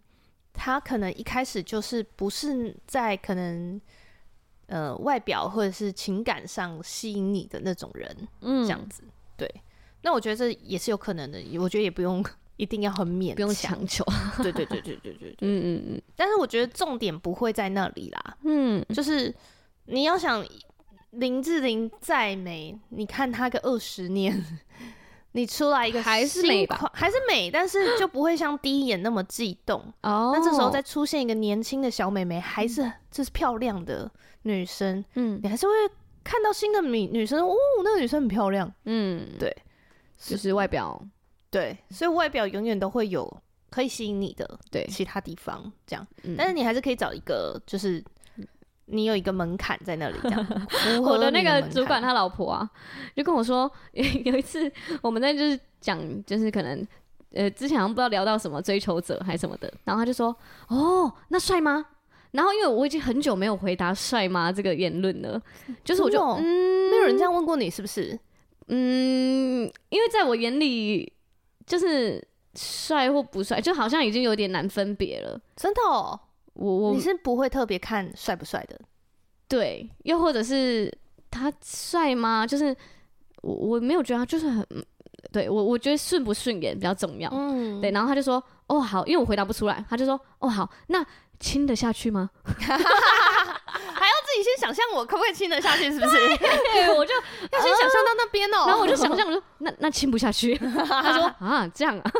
[0.53, 3.81] 他可能一开始就是不是在可能
[4.67, 9.03] 呃外表或者是情感上吸引你的那种人，嗯，这样子。
[9.35, 9.49] 对，
[10.03, 11.41] 那我觉得这也是有可能的。
[11.59, 12.23] 我觉得也不用
[12.61, 14.05] 一定要很勉，不用强求。
[14.43, 16.01] 对对对对对对，对，嗯嗯嗯。
[16.15, 19.33] 但是我觉得重点不会在那里啦，嗯，就是
[19.85, 20.45] 你要想。
[21.11, 24.33] 林志玲再美，你看她个二十年，
[25.33, 26.89] 你出来一个还是美吧？
[26.93, 29.81] 还是美，但是就不会像第一眼那么悸动。
[30.03, 34.09] 哦，那这时候再出现一个年轻的小美眉，还是这是漂亮的
[34.43, 35.73] 女生，嗯，你还是会
[36.23, 39.53] 看到新的女女生，哦，那个女生很漂亮，嗯，对，
[40.17, 40.97] 就是外表，
[41.51, 43.31] 对，所以外表永远都会有
[43.69, 48.03] 可以吸引你的，对，其他地方这样，嗯，但是你还是可以找一个就是。
[48.93, 50.47] 你有一个门槛在那里，这样。
[51.01, 52.69] 我的那个主管他老婆啊，
[53.15, 54.69] 就跟我说，有一次
[55.01, 56.85] 我们在就是讲，就是可能
[57.31, 60.35] 呃之前好像不知道聊到什么追求者还是什么的，然后他就说，
[60.67, 61.85] 哦，那帅吗？
[62.31, 65.41] 然后因为我已经很久没有回答帅吗这个言论了，
[65.85, 68.19] 就是我就嗯，没有人这样问过你是不是？
[68.67, 71.13] 嗯，因为在我眼里，
[71.65, 76.19] 就是帅或不帅，就好像已经有点难分别了，真的哦。
[76.53, 78.77] 我我你是不会特别看帅不帅的，
[79.47, 80.91] 对，又或者是
[81.29, 82.45] 他帅吗？
[82.45, 82.75] 就是
[83.41, 84.67] 我我没有觉得他就是很，
[85.31, 91.03] 对我我觉得顺不顺眼比较重要，嗯，对，然后他就说哦好，因为我回答不出来，他就说哦好，那
[91.39, 92.29] 亲得下去吗？
[92.43, 96.15] 还要自己先想象我可不可以亲得下去，是不是？
[96.37, 97.13] 对，我就
[97.51, 102.11] 要先想象到那边哦、喔，然后我就想象我说那那亲不下去， 他说啊这样啊。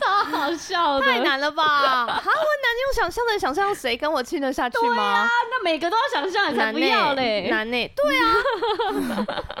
[0.00, 1.62] 超好笑的，太难了吧？
[1.62, 4.96] 啊，我难用想象的想象谁跟我亲得下去吗？
[4.96, 7.92] 对啊，那每个都要想象，才不要嘞，难呢、欸？
[7.94, 8.34] 对啊，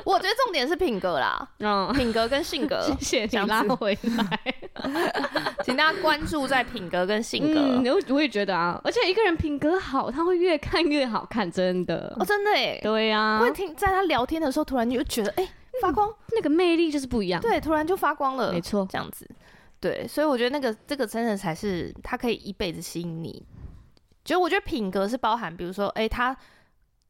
[0.04, 4.40] 我觉得重点是品格啦，嗯，品格跟性格，谢谢你拉回来，
[5.64, 7.60] 请大家关注在品格跟性格。
[7.60, 19.28] 嗯，我我也觉得啊，而且一个人品格好，他会越看越好看，真的哦，真的哎，对呀，会听在他聊天的时候，突然你就觉得哎、欸、发光，那个魅力就是不一样，对，突然就发光了，没错，这样子。
[19.80, 23.44] 对，所以我觉得那个这个真的才是他可以一辈子吸引你。
[24.24, 26.36] 就我觉得品格是包含，比如说，哎，他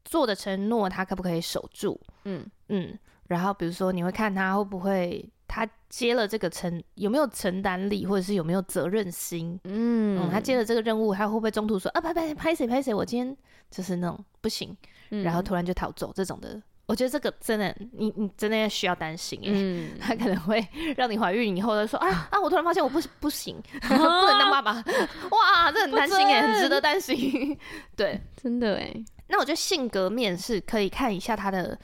[0.03, 1.99] 做的承诺，他可不可以守住？
[2.25, 2.97] 嗯嗯。
[3.27, 5.23] 然后比如说，你会看他会不会，
[5.55, 9.59] 他接了这个承有没有承担力，或者是有没有责任心？
[9.65, 13.37] 嗯，嗯，他接了这个任务，他会不会中途说啊，拍拍拍谁拍谁，我今天
[13.69, 14.75] 就是那种不行，
[15.09, 16.59] 然后突然就逃走这种的。
[16.87, 27.55] 我觉得这个真的，你你真的要需要担心哎，嗯、 他可能会 让你怀孕以后就说，啊啊，我突然发现我不不行， 啊、不能当爸爸，哇，这很担心哎，很值得担心，
[27.95, 28.91] 对，真的哎。
[29.27, 31.77] 那我觉得性格面是可以看一下他的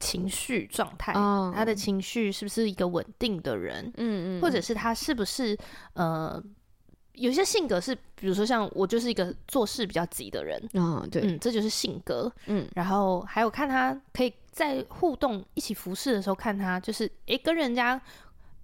[0.00, 5.56] 情绪状态，哦、他的情绪是不是一个稳定的人，嗯嗯，或者是他是不是
[5.94, 6.42] 呃。
[7.14, 18.00] 有些性格是，比如说像我就是一个做事比较急的人，啊、哦，对，嗯，这就是性格，嗯，然后还有看他可以在互动一起服侍的时候，看他就是，诶，跟人家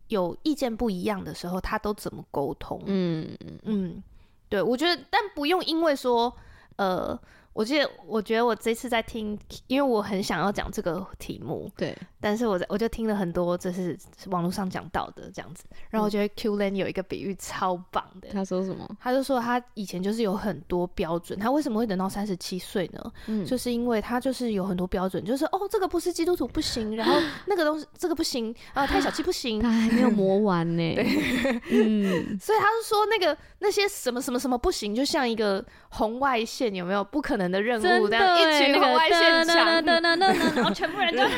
[0.06, 3.36] 有意见不一样的时候，他都怎么沟通，嗯。
[3.64, 4.00] 嗯，
[4.48, 6.32] 对，我觉得，但不用因为说，
[6.76, 7.20] 呃。
[7.54, 9.38] 我记得，我觉得我这次在听，
[9.68, 13.94] 因为我很想要讲这个题目，对，但是我在我就听了很多，这是
[14.28, 18.88] 网络上讲到的这样子，然后我觉得 Q Len 有一个比喻超棒的，他说什么？
[18.98, 23.12] 他就说他以前就是有很多标准，他为什么会等到三十七岁呢？
[23.26, 30.10] 嗯，就是因为他就是有很多标准，就是哦，这个不是基督徒不行，然后 那个东西这个不行啊，太小气不行，他还没有。
[30.14, 30.94] 磨完呢，
[32.38, 41.28] 所以他是说那个那些什么什么什么不行，就像一个红外线，有没有不可能的任务，这样一群红外线墙，然后全部人就啊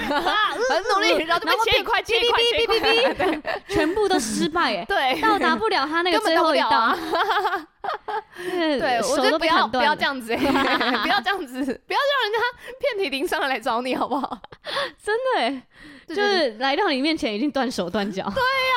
[0.77, 6.97] 很努力， 然后这边切一块，切一块，切一块， 全部都失败，哎， 对，到达不了他那个最后一道。
[8.37, 12.39] 对，我觉得不要不要这样子，不要这样子，不要让人家
[12.81, 14.39] 遍体鳞伤的来找你，好不好？
[15.03, 15.63] 真的，哎，
[16.09, 18.25] 就是来到你面前已经断手断脚。
[18.35, 18.77] 对呀。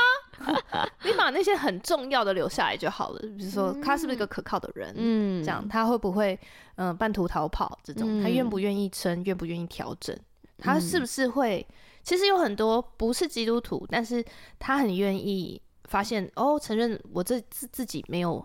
[1.03, 6.39] 你把那些很重要的留下来就好了，比如说他是不是一个可靠的人，嗯，这样他会不会
[6.75, 10.17] 嗯、呃、半途逃跑这种，他愿不愿意撑，愿不愿意调整，
[10.57, 11.67] 他是不是会，
[12.03, 14.23] 其实有很多不是基督徒，但是
[14.57, 18.43] 他很愿意发现哦，承认我这自自己没有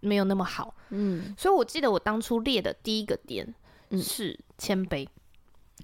[0.00, 3.54] 没有那么好，嗯，所以我记得我当初列的第一个点
[4.00, 5.06] 是谦卑，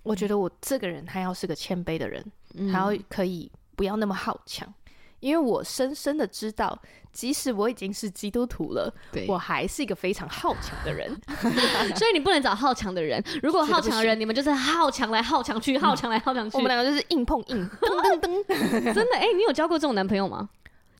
[0.02, 2.24] 我觉得我这个人他要是个谦卑的人，
[2.72, 4.72] 他要可以不要那么好强。
[5.20, 6.78] 因为我深深的知道，
[7.12, 8.92] 即使我已经是基督徒了，
[9.26, 11.10] 我还是一个非常好强的人。
[11.96, 13.22] 所以你不能找好强的人。
[13.42, 16.56] 如果好强的人，你们就是好强来好强去，好强来好强去。
[16.56, 18.94] 我们两个就是硬碰硬，噔噔噔。
[18.94, 19.16] 真的？
[19.16, 20.48] 哎、欸，你有交过这种男朋友吗？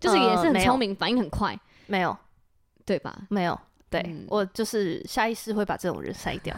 [0.01, 1.59] 就是也是很聪明，反应很快。
[1.87, 2.17] 没有，
[2.85, 3.17] 对吧？
[3.29, 3.59] 没有。
[3.91, 6.55] 对、嗯、我就是下意识会把这种人筛掉。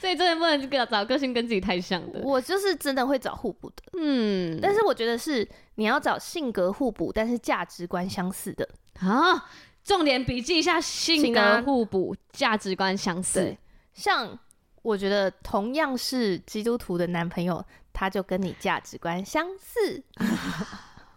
[0.00, 2.20] 所以真的不能找找个性跟自己太像的。
[2.22, 4.58] 我就是真的会找互补的，嗯。
[4.62, 8.68] 但是我觉得是你要找性格互补，但是价值观相似的
[9.00, 9.48] 啊。
[9.84, 13.56] 重点笔记一下：性格互补，价值观相似。
[13.94, 14.38] 像
[14.82, 20.02] 我觉得同样是基督徒的男朋友，他就跟你价值观相似。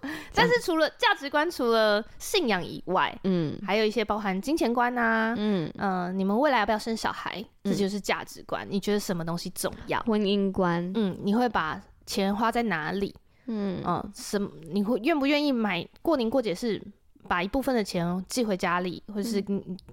[0.34, 7.44] 但是除了价值观，除了信仰以外，嗯，还有一些包含金钱观啊，嗯嗯、呃，你们未来要不要生小孩？
[7.64, 8.66] 这就是价值观。
[8.70, 10.00] 你觉得什么东西重要？
[10.02, 13.14] 婚姻观，嗯，你会把钱花在哪里？
[13.48, 14.50] 嗯嗯、呃，什么？
[14.72, 16.82] 你会愿不愿意买过年过节是
[17.28, 19.44] 把一部分的钱寄回家里，或者是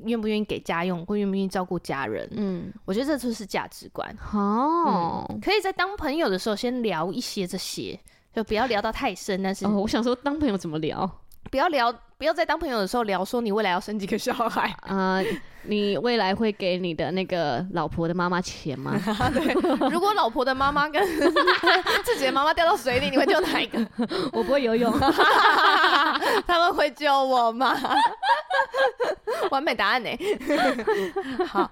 [0.04, 2.28] 愿不愿意给家用，或愿不愿意照顾家人？
[2.32, 4.08] 嗯，我觉得这就是价值观。
[4.32, 7.98] 哦、嗯，可以在当朋友的时候先聊一些这些。
[8.34, 11.10] 就不要聊到太深，但是哦，我想说当朋友怎么聊？
[11.50, 15.24] 不要聊，不要在当朋友的时候聊说你未来要生几个小孩啊、 呃？
[15.62, 18.94] 你未来会给你的那个老婆的妈妈钱吗？
[19.32, 19.52] 对，
[19.90, 21.02] 如果老婆的妈妈跟
[22.04, 23.78] 自己的妈妈掉到水里，你会救哪一个？
[24.32, 24.92] 我不会游泳，
[26.46, 27.74] 他们会救我吗？
[29.50, 30.10] 完美答案呢？
[31.46, 31.70] 好，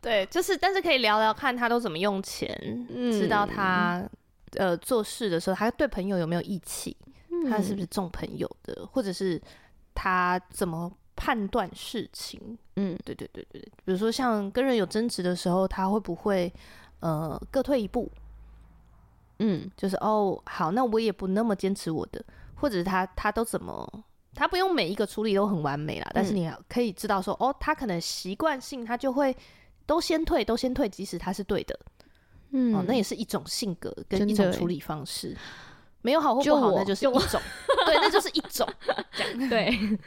[0.00, 2.48] 对，就是，但是可以聊聊看他都怎么用钱，
[2.94, 4.02] 嗯、知道他。
[4.56, 6.96] 呃，做事的时候，他对朋友有没有义气？
[7.30, 8.86] 嗯、他是不是重朋友的？
[8.86, 9.40] 或者是
[9.94, 12.58] 他怎么判断事情？
[12.76, 16.52] 嗯，对对对对，比如说像跟人有争执的时候，他会不会
[17.00, 18.10] 呃各退一步？
[19.38, 24.04] 嗯，就是哦，好，那我也不那么坚持我的，或者是他他都怎么？
[24.34, 29.36] 他不用每一个处理都很完美啦，嗯、但是你可以知道说，哦，他可能习惯性他就会
[29.84, 31.78] 都先退，都先退，即使他是对的。
[32.52, 35.36] 嗯、哦，那也是一种性格跟一种处理方式，
[36.02, 37.40] 没有好或不好，那就是一种，
[37.86, 38.68] 对，那就是一种，
[39.12, 39.48] 这样。
[39.50, 39.98] 对。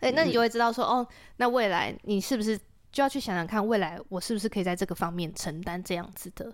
[0.00, 2.58] 哎、欸，那你就会知道说，哦，那未来你是不是
[2.90, 6.50] 就要去想想看，未来我是不是可以在这个方面承担这样子的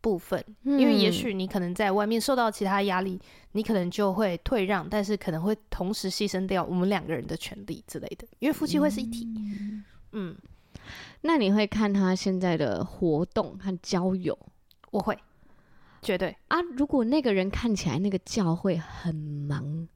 [0.00, 0.42] 部分？
[0.64, 3.18] 嗯、因为也许你可能在外面受到其他压力，
[3.52, 9.26] 你可能就会退让，但是可能会同时牺牲掉我们两个人的权利之类的，因为夫妻会是一体。
[9.26, 9.84] 嗯。
[10.12, 10.36] 嗯
[11.22, 14.38] 那你会看他现在的活动和交友？
[14.90, 15.18] 我会，
[16.00, 16.60] 绝对啊！
[16.76, 19.88] 如果那个人看起来那个教会很忙，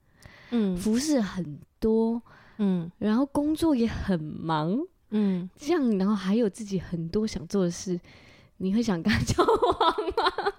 [0.50, 2.20] 嗯，服侍很多，
[2.58, 4.78] 嗯，然后工作也很忙，
[5.10, 7.98] 嗯，这样，然后还有自己很多想做的事，
[8.58, 10.52] 你会想跟他交往吗？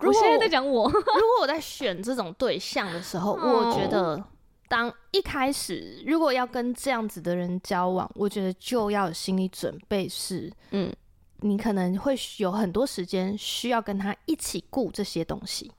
[0.00, 4.22] 我现在在讲我， 如果我在选这种对象的时候，我觉得。
[4.68, 10.92] 当一开始如果要跟这样子的人交往，我觉得就要有心理准备是，嗯，
[11.40, 15.70] 你可能会有很多时间需要跟他一起顾这些东西。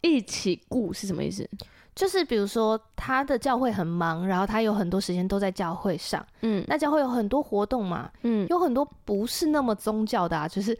[0.00, 1.48] 一起顾是什么意思？
[1.94, 10.76] 就是比如说他的教会很忙，然后他有很多时间都在教会上，嗯，那教会有很多活动嘛，嗯，有很多不是那么宗教的啊，就是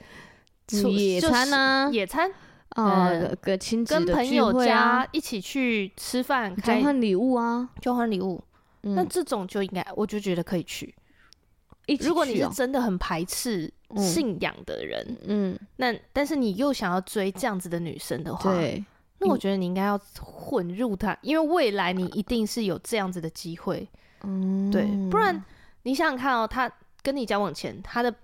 [0.91, 2.31] 野餐啊，野餐。
[2.75, 8.43] 呃，个亲子的聚会啊，跟朋友家一起去吃饭，交换礼物啊，交换礼物。
[8.83, 10.95] 那这种就应该，我就觉得可以去。
[12.01, 18.85] 如果你是真的很排斥信仰的人，嗯，那但是你又想要追这样子的女生的话，对，
[19.19, 23.89] 那我觉得你应该要混入他，因为未来你一定是有这样子的机会，
[24.23, 25.43] 嗯，对，不然
[25.85, 26.71] 你想想看哦，他
[27.03, 28.15] 跟你交往前，他的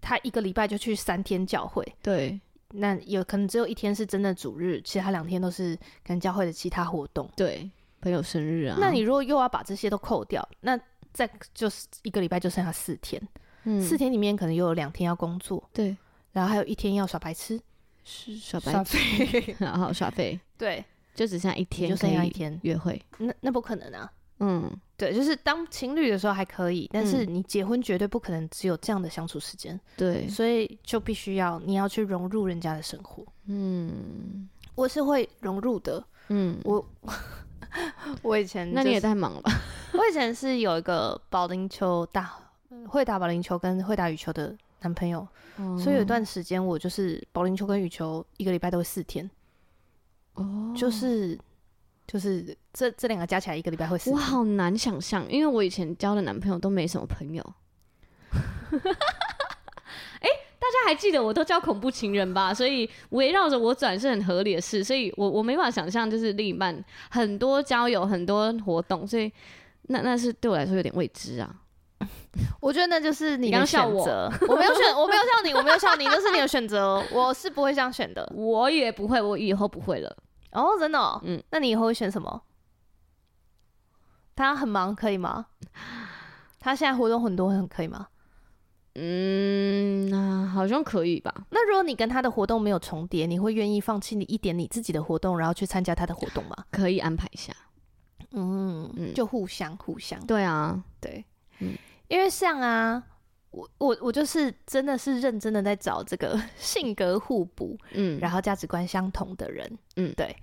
[0.00, 2.40] 他一个礼拜就去三天教会，对。
[2.72, 7.28] 那有可能只有一天是真的主日，其他两天都是跟教会的其他活动。
[7.36, 8.76] 对，朋友生日啊。
[8.80, 10.78] 那你如果又要把这些都扣掉，那
[11.12, 13.20] 再就是一个礼拜就剩下四天。
[13.64, 15.62] 嗯，四天里面可能又有两天要工作。
[15.72, 15.96] 对，
[16.32, 17.60] 然后还有一天要耍白痴，
[18.04, 18.98] 是耍白痴，
[19.60, 20.40] 然后耍废。
[20.58, 23.00] 对，就只剩下一天，就剩下一天约会。
[23.18, 24.10] 那那不可能啊。
[24.40, 29.78] 嗯，对，就是当情侣的时候还可以，但是你结婚绝对不可能只有这样的相处时间。
[29.96, 33.24] 对，所以就必须要你要去融入人家的生活。
[33.46, 36.04] 嗯，我是会融入的。
[36.28, 36.84] 嗯，我
[38.22, 39.52] 我以前、就是、那你也太忙了吧？
[39.94, 42.36] 我以前是有一个保龄球打
[42.88, 45.24] 会打保龄球跟会打羽球的男朋友，
[45.58, 49.30] 嗯、所以有一段时间我就是保龄球跟羽球一个礼拜都会四天。
[50.34, 51.38] 哦，就是。
[52.12, 54.10] 就是这这两个加起来一个礼拜会死。
[54.10, 57.42] 我好难想象，因为我以前交的男朋友都没什么朋友。
[58.32, 69.32] 哎、欸，大家还还记得我都叫恐怖情人吧，所以围绕着我转是很合理的事，所以我我没办法想象就是另一半很多交友很多活动，所以
[69.84, 71.50] 那那是对我来说有点未知啊。
[72.60, 80.14] 我觉得那就是你的选择， 我没有选，我没有笑你，我没有笑你，那是你的选择，我是不会这样选的，我也不会，我以后不会了。
[80.52, 81.20] 哦，真的哦？
[81.24, 82.42] 嗯，那你以后会选什么？
[84.34, 85.46] 他很忙，可以吗？
[86.58, 88.08] 他现在活动很多，很可以吗？
[88.94, 91.34] 嗯，那好像可以吧。
[91.50, 96.54] 那如果你跟他的活动没有重叠，你会愿意放弃你一点你自己的活动，然后去参加他的活动吗？
[96.70, 97.52] 可以安排一下。
[98.32, 100.18] 嗯嗯，就互相互相。
[100.26, 101.24] 对啊，对，
[101.60, 101.74] 嗯。
[102.08, 103.02] 因为像啊，
[103.52, 110.34] 我我我就是真的是认真的在找这个 性格互补，嗯，然后价值观相同的人，嗯，对，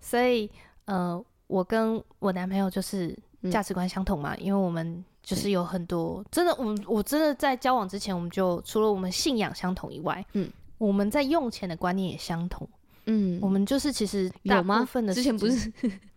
[0.00, 0.48] 所以
[0.84, 3.18] 呃，我跟我男朋友就是
[3.50, 12.68] 价值观相同嘛，嗯、因为我们就是有很多真的，我我真的在交往之前，我们就除了我们信仰相同以外，嗯，我们在用钱的观念也相同，
[13.06, 15.72] 嗯，我们就是其实大部分的之前不是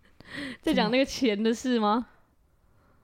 [0.61, 2.07] 在讲那个钱的事吗？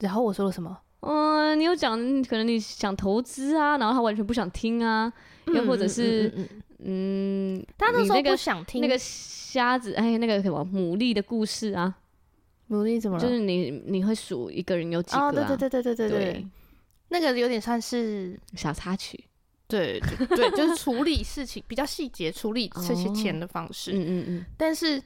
[0.00, 0.78] 然后我说了什么？
[1.00, 5.12] 嗯，你有讲可能你想投资啊，然后他完全不想听啊，
[5.46, 6.32] 又、嗯、或者是
[6.80, 11.94] 嗯，他那时候不想听那个瞎子，哎，那个什么牡蛎的故事啊，
[12.68, 13.22] 牡蛎怎么了？
[13.22, 15.28] 就是你你会数一个人有几个、啊？
[15.28, 16.46] 哦，对对对对对对对，
[17.10, 19.24] 那个有点算是小插曲，
[19.68, 25.00] 对对对，就是处理事情比较细节处理这些钱的方式，嗯嗯嗯，但是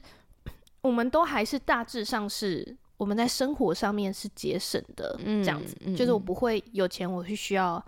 [0.81, 2.75] 我们都还是大致上是。
[2.97, 7.83] 我们在生活上面是节省的，这样子，嗯嗯、就是我不会有钱，我是需要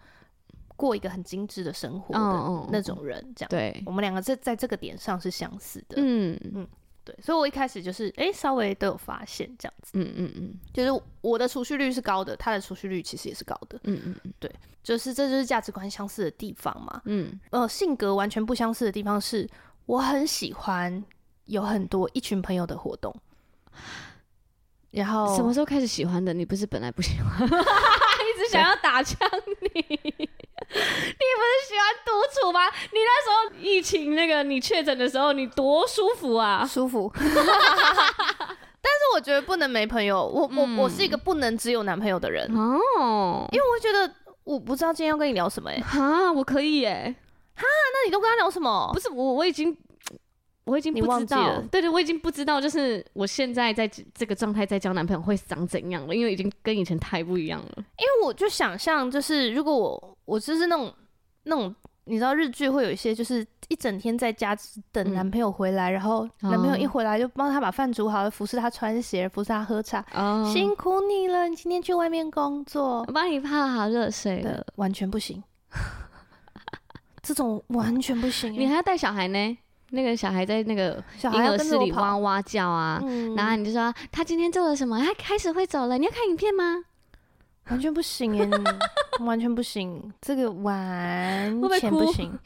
[0.76, 3.50] 过一个很精致的生活的那种人，这样。
[3.50, 6.38] 对，我们两个在在这个点上是相似的，嗯。
[6.54, 6.68] 嗯，
[7.06, 14.52] 对，所以我一开始就是，哎、欸，稍微都有发现这样子，嗯嗯嗯，就是我的储蓄率是高的，他的储蓄率其实也是高的，嗯嗯嗯，对，
[14.84, 19.48] 就是这就是价值观相似的地方嘛，嗯，呃，性格完全不相似的地方是，
[19.86, 21.04] 我很喜欢
[21.46, 23.16] 有很多一群朋友的活动。
[24.96, 26.34] 然后什么时候开始喜欢的？
[26.34, 29.18] 你不是本来不喜欢， 一直想要打枪
[29.60, 29.70] 你。
[30.68, 32.62] 你不是喜欢独处吗？
[32.92, 37.12] 你那时候疫情那个你确诊的时候，你多舒服啊，舒服。
[37.18, 40.26] 但是我觉得不能没朋友。
[40.26, 44.12] 我我我是一个不能只有男朋友的人哦，因为我觉得
[44.44, 45.80] 我不知道今天要跟你聊什么哎。
[45.82, 47.14] 哈，我可以哎。
[47.56, 48.90] 哈，那你都跟他聊什么？
[48.94, 49.76] 不是我，我已经。
[50.66, 57.74] 我已经不知道，对对，我已经不知道，就是我现在在这个状态在交男朋友会长怎样了，因为已经跟以前太不一样了。
[57.78, 60.92] 因为我就想象，就是如果我我就是那种
[61.44, 61.74] 那种，
[62.06, 64.58] 你知道日剧会有一些，就是一整天在家
[64.92, 75.44] 等男朋友回来，嗯、然后男朋友一回来就帮他把饭煮好，服侍他穿鞋，服侍他喝茶，哦、辛苦你了，你今天去外面工作，我帮你泡好热水了，完全不行，
[77.22, 79.58] 这种完全不行，你还要带小孩呢。
[79.92, 83.02] 那个小孩在那个婴儿室里哇哇叫啊，
[83.36, 85.00] 然后你就说他今天做了什么？
[85.00, 86.84] 他开始会走了，你要看影片吗？
[87.70, 88.48] 完全不行耶，
[89.26, 92.38] 完全不行，这个完全不行。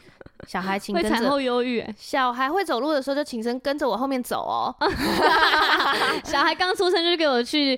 [0.47, 1.09] 小孩请跟着。
[1.09, 1.85] 产后忧郁。
[1.97, 4.73] 小孩会走路的时候就请跟跟着我后面走哦。
[6.23, 7.77] 小孩刚出生就给我去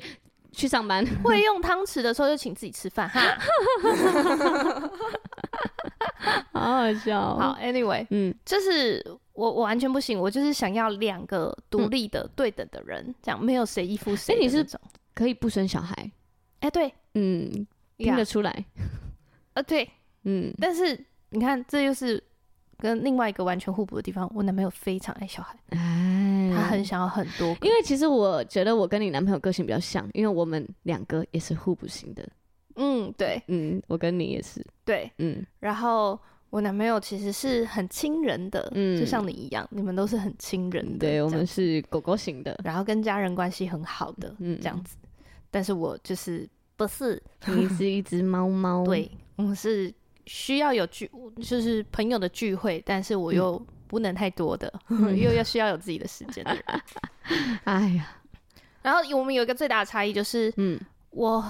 [0.51, 1.03] 去上班。
[1.23, 3.19] 会用汤匙的时候就请自己吃饭哈。
[6.53, 7.35] 好好笑。
[7.37, 9.17] 好，Anyway，嗯，就是。
[9.33, 14.35] 我我完全不行，我就是想要两个独立的、对等的人，这样没有谁依附谁。
[14.35, 14.63] 哎，你是
[15.15, 16.11] 可以不生小孩？
[16.59, 17.65] 哎，对，嗯，
[17.97, 18.65] 听得出来。
[19.53, 19.89] 呃，对，
[20.25, 20.99] 嗯，但是
[21.29, 22.21] 你看，这又是
[22.77, 24.29] 跟另外一个完全互补的地方。
[24.35, 27.47] 我男朋友非常爱小孩，哎，他很想要很多。
[27.61, 32.27] 因为其实我觉得我跟你男朋友个性比较像，因为我们两个也是互补型的。
[32.75, 36.19] 嗯，对，嗯，我跟你也是，对，嗯，然后。
[36.51, 41.07] 我男朋友其实是很亲人的，嗯，就像你一样，你们都是很亲人的。
[41.07, 44.97] 对，我们是狗狗型的，然后跟家人关系很好的，嗯，这样子。
[45.49, 46.45] 但是我就是
[46.75, 48.83] 不是， 你是一只猫猫。
[48.83, 49.93] 对，我们是
[50.25, 51.09] 需要有聚，
[51.41, 53.57] 就是朋友的聚会，但是我又
[53.87, 56.63] 不能太多的， 嗯、又要需要有自己的时间的人。
[57.63, 58.17] 哎呀，
[58.81, 60.77] 然后我们有一个最大的差异就是，嗯，
[61.11, 61.41] 我。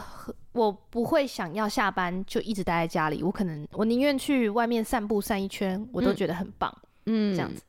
[0.54, 6.74] 我不会想要下班就一直待在家里，我可能我宁愿去外面散步散一圈，我都觉得很棒，
[7.06, 7.62] 嗯，这样子。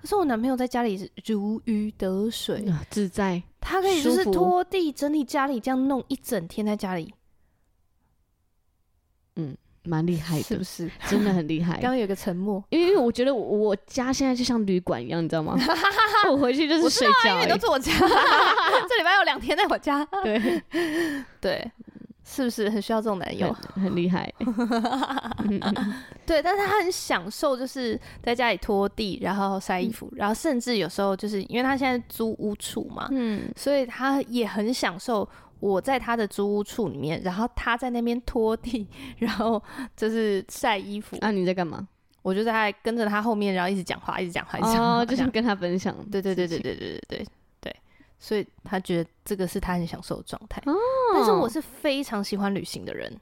[0.00, 7.12] 可是我男朋友在家里是如鱼得水，自在，他可以就是拖地整理家里，这样弄一整天在家里，
[9.36, 10.90] 嗯，蛮厉害的，是不是？
[11.06, 11.74] 真的很厉害。
[11.82, 15.54] 刚刚有个沉默，因为因为我觉得我家现在就像旅馆一样，你知道吗？
[16.32, 17.92] 我回去就是睡觉，因为都是我家，
[18.88, 20.62] 这礼拜有两天在我家，对
[21.38, 21.70] 对。
[22.30, 23.52] 是不是很需要这种男友？
[23.74, 24.32] 很厉害。
[26.24, 35.28] 对，但是他很享受，就是在家里拖地，然后晒衣服，嗯、然后甚至有时候就是因为他现在租屋处嘛，嗯，所以他也很享受
[35.58, 38.86] 我在他的租屋处里面，然后他在那边拖地，
[39.18, 39.60] 然后
[39.96, 41.16] 就是晒衣服。
[41.20, 41.88] 那、啊、你在干嘛？
[42.22, 45.92] 我就在跟着他后面，然后一直讲话，一直讲话，一直讲话，哦，就是跟他分享。
[46.12, 47.26] 对对对对对对对，
[48.20, 50.62] 所以他觉得这个是他很享受的状态。
[50.66, 50.76] 哦，
[51.14, 53.12] 但是我是非常喜欢旅行的人。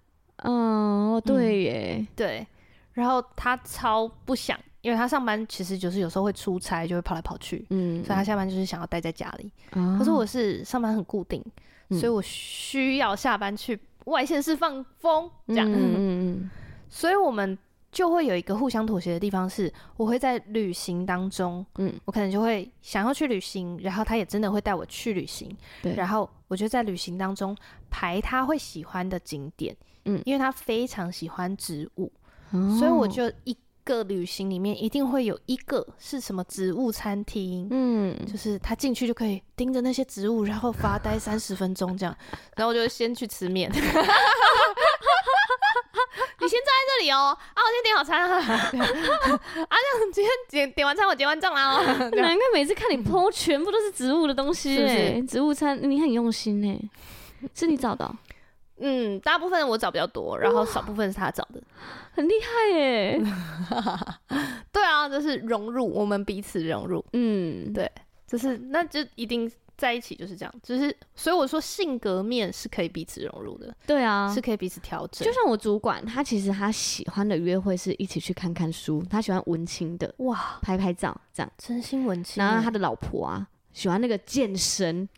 [0.43, 2.47] 哦，对耶，嗯、对。
[2.93, 7.65] 然后他超不想，因为他上班其实就是有时候会出差，就会跑来跑去。
[7.71, 9.51] 嗯，所以他下班就是想要待在家里。
[9.73, 11.43] 哦，可是我是上班很固定，
[11.91, 15.71] 所以我需要下班去外县市放风，这样。
[15.71, 16.51] 嗯嗯嗯。
[16.91, 17.57] 所以我们。
[17.91, 25.51] 就会有一个互相妥协的地方，是我会在旅行当中，嗯，我可能就会想要去旅行，然后他也真的会带我去旅行，
[25.83, 27.57] 对，然后我就在旅行当中
[27.89, 29.75] 排他会喜欢的景点，
[30.05, 32.13] 嗯，因为他非常喜欢植物，
[32.51, 42.15] 哦，所以我就一个旅行里面一定会有一个是什么植物餐厅，嗯，就是他进去就可以盯着那些植物，然后发呆三十分钟这样，
[42.55, 43.73] 然后我就先去吃面。
[46.49, 51.85] 你先站在这里哦，啊，我先点好餐啊， 啊，这样今天点点完餐我结完账啦哦。
[52.17, 55.23] 难怪每次看你 po 全部都是植物的东西，是是？
[55.25, 56.91] 植物餐你很用心呢，
[57.55, 58.17] 是你找的喔？
[58.79, 61.61] 嗯，大部分我找比较多，然后少部分是他找的，
[62.17, 63.21] 很厉害耶。
[64.73, 67.91] 对啊，就是融入我们彼此融入，嗯，对，
[68.27, 69.51] 就是那就一定。
[69.79, 75.25] 在一起就是这样，就是所以我说性格面是可以彼此融入的，对啊，是可以彼此调整。
[75.25, 82.45] 就像我主管，他其实他喜欢的约会是一起去看看书，他喜欢文青的，哇，拍拍照这样，真心文青。
[82.45, 85.09] 然后他的老婆啊，喜欢那个健身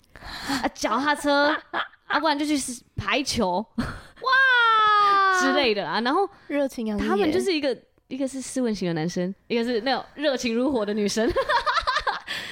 [0.46, 1.56] 啊，脚踏车
[2.06, 2.54] 啊，不然就去
[2.94, 6.02] 排球，哇之类的啊。
[6.02, 7.74] 然后热情洋溢，他们就是一个
[8.08, 11.32] 一个是斯文型的男生，一个是那种热情如火的女生。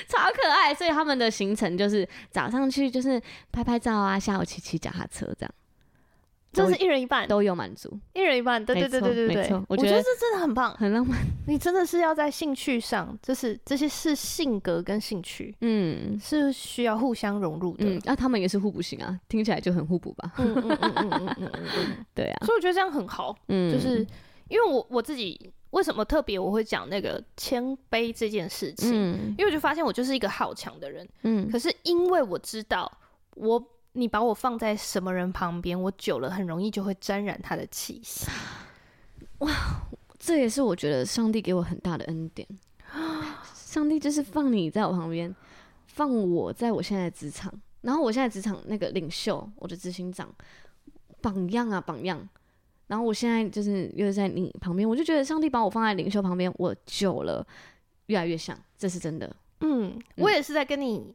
[0.11, 3.20] 超可爱，所以他们的行程就是早上去就是
[3.52, 5.54] 拍拍照啊，下午骑骑脚踏车这样，
[6.50, 11.18] 就是一人一半都有满足，一人一半，对对对对对对，我觉得这真的很棒，很浪漫。
[11.46, 18.00] 你真的是要在兴趣上，就是这些是性格跟兴趣，嗯，是需要互相融入的。
[18.04, 20.32] 那他们也是互补型啊，听起来就很互补吧？
[20.38, 23.98] 嗯嗯嗯嗯嗯嗯， 对啊，所以我觉得这样很好，嗯，就是
[24.48, 25.52] 因为我我自己。
[25.70, 28.90] 为什么特别我会讲那个谦卑这件事情？
[28.92, 32.90] 嗯，因为我就发现我就是一个好强的人，嗯，可是因为我知道
[33.34, 33.62] 我
[33.92, 38.26] 你把我放在什么人旁边，我久了很容易就会沾染他的气息。
[39.38, 39.50] 哇，
[40.18, 42.48] 这也是我觉得上帝给我很大的恩典。
[43.54, 45.34] 上帝就是放你在我旁边，
[45.86, 47.52] 放我在我现在的职场，
[47.82, 50.34] 然后我现在职场那个领袖，我的执行长，
[51.20, 52.26] 榜样啊榜样。
[52.89, 57.47] 然后我现在就是又在你旁边，我就觉得上帝把我放在领袖旁边，我久了
[58.07, 59.26] 越来越像，这是真的。
[59.61, 61.14] 嗯，嗯，我也是在跟你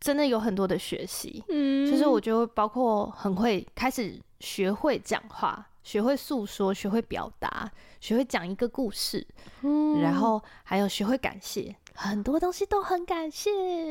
[0.00, 7.70] 真的有很多的学习，嗯，就是我觉得包括很会开始学会讲话，学会诉说，学会表达，
[8.00, 9.26] 学会讲一个故事，
[9.60, 11.74] 嗯，然后还有学会感谢。
[11.94, 13.50] 很多东西都很感谢，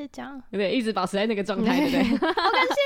[0.10, 0.41] 这样。
[0.52, 0.72] 对不对？
[0.72, 2.18] 一直保持在那个状态，对不对？
[2.34, 2.82] 好感谢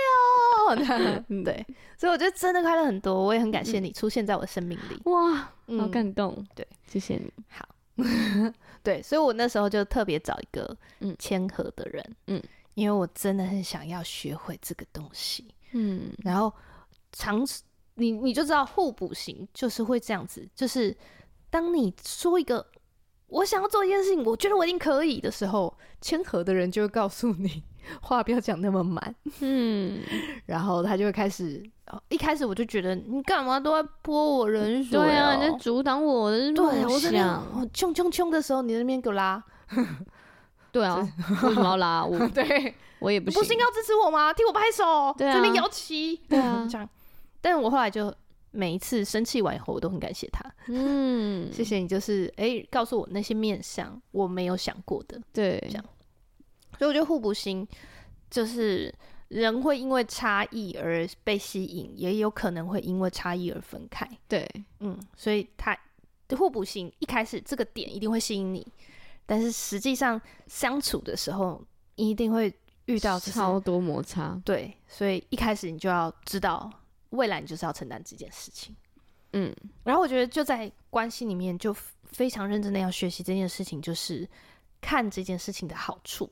[1.13, 1.66] 哦， 嗯，对，
[1.97, 7.68] 所以我觉得真的快乐很多，我也很感谢你出现在我的生命里，哇，好感动，对，谢谢你，好，
[8.84, 11.16] 对，所以我那时候就特别找一个嗯。
[11.18, 12.41] 谦和的人，嗯，
[12.74, 16.51] 因为我真的很想要学会这个东西，嗯，然后
[17.11, 17.45] 长
[17.95, 20.95] 你你就知道互补型就是会这样子，就是
[21.49, 22.66] 当你说一个。
[23.28, 27.63] 我想要做一件事情，我觉得我一定可以的时候，谦和的人就会告诉你，
[28.01, 30.01] 话不要讲那么满，嗯，
[30.45, 31.61] 然后他就会开始，
[32.09, 39.43] 一开始我就觉得你干嘛都在泼我冷水，对啊，你在阻挡我的梦想，我冲冲冲的时候，你那边给我拉，
[40.71, 40.97] 对啊，
[41.43, 42.17] 为什么要拉我？
[42.30, 44.32] 对，我也不行，不是应该要支持我吗？
[44.32, 46.88] 替我拍手，在那边摇旗，对啊，这样，
[47.41, 48.13] 但是我后来就。
[48.56, 50.43] 每一次生气完以后，我都很感谢他。
[50.68, 55.22] 嗯， 谢谢你，就是哎、欸，告诉我那些面相我没有想过的。
[55.34, 55.86] 对，这样。
[56.78, 57.68] 所以我觉得互补型
[58.30, 58.93] 就是
[59.28, 64.10] 人会因为差异而被吸引，也有可能会因为差异而分开。
[64.28, 64.49] 对，
[64.80, 65.78] 嗯，所以他
[66.38, 68.66] 互补型一开始这个点一定会吸引你，
[69.26, 71.62] 但是实际上相处的时候，
[71.95, 72.53] 你一定会
[72.86, 74.41] 遇到超多摩擦。
[74.43, 76.70] 对，所以一开始你就要知道。
[77.16, 78.76] 未来你就是要承担这件事情，
[79.34, 84.28] 嗯，然后我觉得就在关系里面就非常认真的要学习这件事情，就是
[84.80, 86.32] 看这件事情的好处，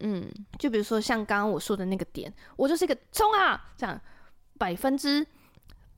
[0.00, 0.28] 嗯，
[0.58, 4.00] 就比如说像刚刚我说的那个点，我就是一个冲啊，这样
[4.58, 5.26] 百分之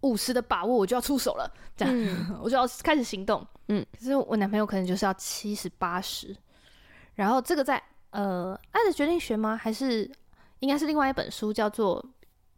[0.02, 3.46] 五十的把握，我就要出手了，这样、嗯、 我就要开始行动。
[3.68, 6.36] 嗯，可是我男朋友可能就是要七十八十，
[7.14, 9.56] 然后这个在呃《爱的决定学》吗？
[9.56, 10.11] 还是
[10.61, 12.04] 应该是另外一本书，叫做。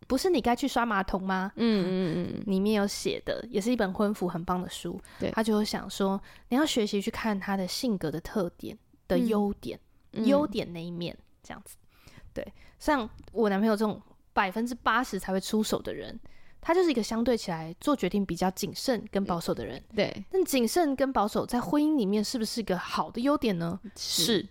[0.07, 1.53] 不是你该去刷马桶吗？
[1.57, 5.01] 嗯嗯嗯，里面有写的，也是一本婚服很棒的书。
[5.19, 8.77] 对，他就想说，你要学习去看他的性格的特点
[9.09, 9.79] 的优点，
[10.13, 11.77] 优、嗯、点那一面这样子。
[12.33, 12.47] 对，
[12.79, 14.01] 像我男朋友这种
[14.33, 16.19] 百分之八十才会出手的人。
[16.65, 20.25] 他就是一个相对起来做决定比较谨慎跟保守的人，对。
[20.31, 23.81] 但谨慎跟保守在婚姻里面是不是一个好的优点呢？
[23.97, 24.47] 是，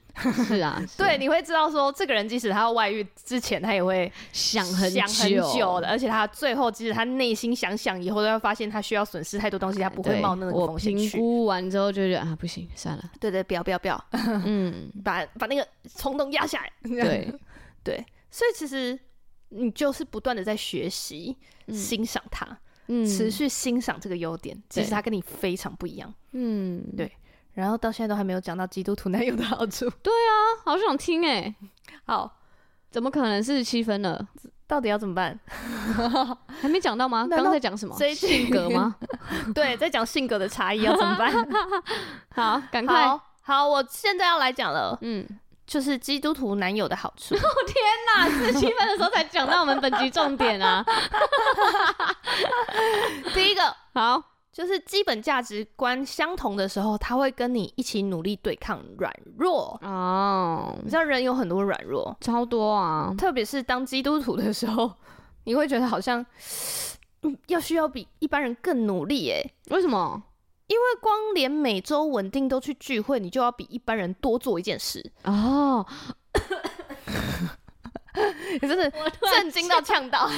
[0.46, 0.84] 是啊。
[0.86, 11.12] 是对，你会知道说，这个人即使他要外遇之前，他也会想很想很久的，而且他最后即使他内心想想，以后都要发现他需要损失太多东西，他不会冒那个风险去。
[11.12, 13.12] 评估完之后就觉得啊，不行，算了。
[13.22, 14.06] 对对，不要不要不要，
[14.46, 16.70] 嗯， 把把那个冲动压下来。
[16.84, 17.34] 对
[17.82, 19.00] 对，所以其实。
[19.52, 21.38] 你就是不断的在学习、
[21.68, 22.46] 嗯、欣赏他，
[22.88, 24.62] 嗯、持续欣赏这个优点。
[24.70, 27.12] 其实他跟你非常不一样，嗯，对。
[27.54, 29.90] 然后到现在都还没有讲到基督徒男友的好处。
[30.02, 31.54] 对啊，好想听哎。
[32.06, 32.40] 好，
[32.90, 34.26] 怎么可能四十七分了？
[34.68, 35.38] 到底要怎么办？
[36.62, 37.28] 还没讲到吗？
[37.30, 37.94] 刚刚在讲什么？
[38.14, 38.96] 性格吗？
[39.54, 41.30] 对，在讲性格的差异要怎么办？
[42.34, 43.22] 好，赶快好。
[43.42, 44.98] 好，我现在要来讲了。
[45.02, 45.28] 嗯。
[45.72, 47.34] 就是基督徒男友的好处。
[47.40, 47.78] 哦天
[48.14, 50.84] 哪，四十七分的时候才讲到我们本集重点啊！
[53.34, 60.76] 第一个 好，就是基本价值观相同的时候，他会跟你一起努力对抗软弱哦。
[60.84, 63.14] 你知道人有很多软弱，超多啊！
[63.18, 64.92] 特别是当基督徒的时候，
[65.46, 66.26] 你会觉得好像
[67.48, 69.42] 要需要比一般人更努力诶。
[69.70, 70.22] 为什么？
[70.72, 75.86] 因为光连每周稳定都去聚会，你就要比一般人多做一件事哦。
[78.54, 78.90] 你 真的
[79.34, 80.30] 震惊到呛到，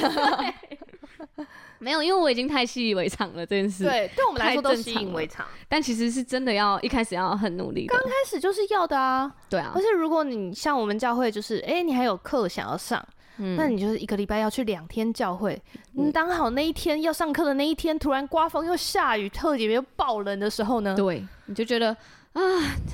[1.78, 3.84] 没有，因为我已经太习以为常了这件事。
[3.84, 7.86] 对，对我们来说都习以为常，但其实是真的要一开始要很努力。
[7.86, 9.72] 刚开始就是要的啊，对啊。
[9.76, 13.08] 而且如果你像我们教会，就是哎、欸，你还有课想要上。
[13.38, 15.60] 嗯、那你就是一个礼拜要去两天教会，
[15.94, 20.96] 你当好那一天要上课的那一天，突然刮风又下雨，特别又爆冷的时候呢？
[20.96, 21.90] 对，你就觉得
[22.34, 22.42] 啊，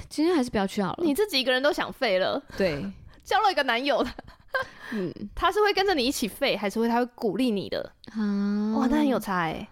[0.08, 1.04] 今天还是不要去好了。
[1.04, 2.42] 你自己一个人都想废了。
[2.58, 2.86] 对，
[3.24, 4.06] 交了一个男友，
[4.94, 7.92] 嗯，他是会跟着你一起废，还是会他会鼓励你的？
[8.14, 9.68] 啊，哇，那很有差哎。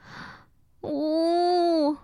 [0.82, 1.98] 哦，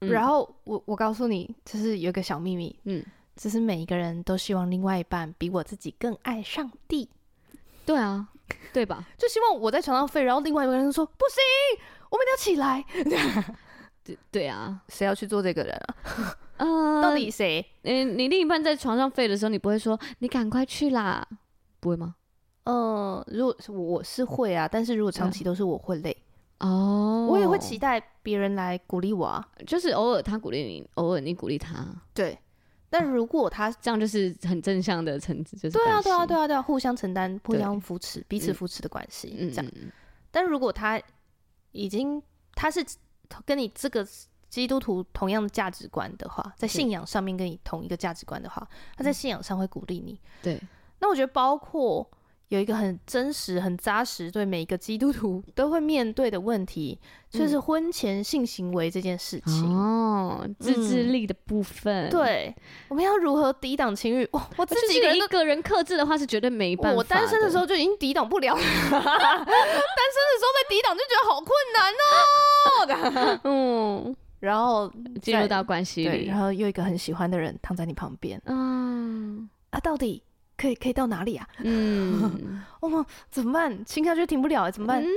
[0.00, 3.04] 然后我我告诉你，就是有一个小秘密，嗯，
[3.36, 7.08] 就是每一个人都希望另外一半比我自己更爱上帝。
[7.84, 8.26] 对啊，
[8.72, 9.04] 对吧？
[9.18, 12.84] 就希望我在床上废，然后另外一个人说不行，我们要起来。
[14.04, 16.36] 对对啊，谁要去做这个人啊？
[16.58, 17.64] 呃，到底谁？
[17.82, 21.26] 嗯、欸，你另一半在床上废的时候，你不会说你赶快去啦，
[21.80, 22.14] 不会吗？
[22.64, 26.16] 嗯、呃，如果我是会啊，但是如果长期都是我会累
[26.60, 32.38] 哦，我也会期待别人来鼓励我啊，就是偶尔他鼓励你，偶尔你鼓励他，对。
[32.96, 39.72] 但如果他这样就是很正向的层次，就是对啊，对啊，对啊，对啊，互相承担、互相扶持、彼此扶持的关系，嗯，这样。
[40.30, 41.02] 但如果他
[41.72, 42.22] 已经
[42.54, 42.86] 他是
[43.44, 44.06] 跟你这个
[44.48, 48.64] 基督徒同样的价值观的话，在信仰上面跟你同一个价值观的话，
[48.96, 50.20] 他在信仰上会鼓励你。
[50.40, 50.60] 对，
[51.00, 52.08] 那我觉得包括。
[52.48, 56.98] 有一个很真实、很扎实，对每一个基督徒都会面对的问题，
[57.30, 62.08] 就是婚前性行为这件事情哦，自制力的部分。
[62.10, 62.54] 对，
[62.88, 64.28] 我们要如何抵挡情欲？
[64.32, 66.96] 哇，我自己一个人克制的话是绝对没办法。
[66.96, 73.40] 我单身的时候就已经抵挡不了了， 单身的时候被抵挡就觉得好困难哦。
[73.44, 74.92] 嗯，然后
[75.22, 80.22] 进入到关系里，然后又一个很喜欢的人躺在你旁边，嗯，啊，到底？
[80.56, 81.46] 可以可以到哪里啊？
[81.58, 83.84] 嗯， 哦，怎么办？
[83.84, 85.02] 亲下去停不了，怎么办？
[85.02, 85.08] 嗯，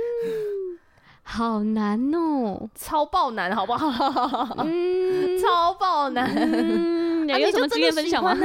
[1.22, 4.56] 好难哦，超爆难，好不好？
[4.64, 6.30] 嗯， 超爆难。
[6.34, 8.36] 嗯，啊、 你有什么经验分享吗？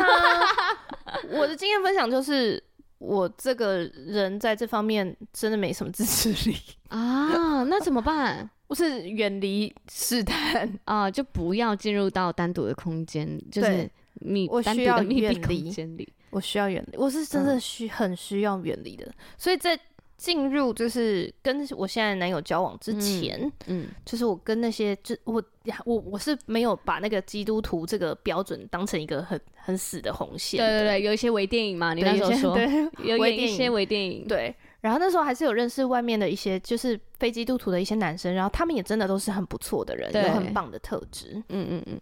[1.31, 2.61] 我的经验分享就是，
[2.99, 6.55] 我这个人在这方面真的没什么自制力
[6.89, 7.63] 啊。
[7.63, 8.49] 那怎么办？
[8.67, 16.11] 我是远离试探啊，就不要进入到单独的空间，就是你我需要远离空间里。
[16.33, 19.09] 我需要远离，我是真的需、嗯、很需要远离的。
[19.37, 19.79] 所以在
[20.15, 25.43] 进入就是跟我现在男友交往之前，嗯，嗯就是我跟那些就我
[25.85, 30.59] 我我是没有把那个基督徒这个标准当成一个很很死的红线。
[30.59, 32.57] 对对对，有一些微电影嘛，你那时候说，
[33.03, 34.25] 有演一些微电影。
[34.27, 41.33] 对，然后那时候还是有认识外面的一些就是非基督徒的一些男生，然后他们也真的都是很不错的人，有很棒的特质。
[41.49, 41.99] 嗯嗯嗯。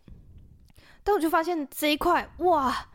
[1.04, 2.88] 但我就发现这一块，哇！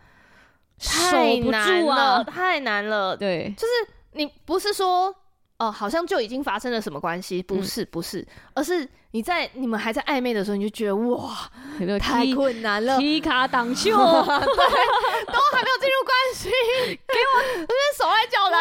[0.79, 3.17] 太难了，太难了。
[3.17, 3.73] 对，就是
[4.13, 5.15] 你不是说
[5.59, 7.43] 哦，好像就已经发生了什么关系？
[7.43, 11.51] 不是，不是，而是你在你们还在暧昧的时候，你就觉得哇，
[11.99, 16.51] 太困难了，皮卡挡袖， 对，都还没有进入关系，
[17.09, 18.59] 给我 那边手来脚来，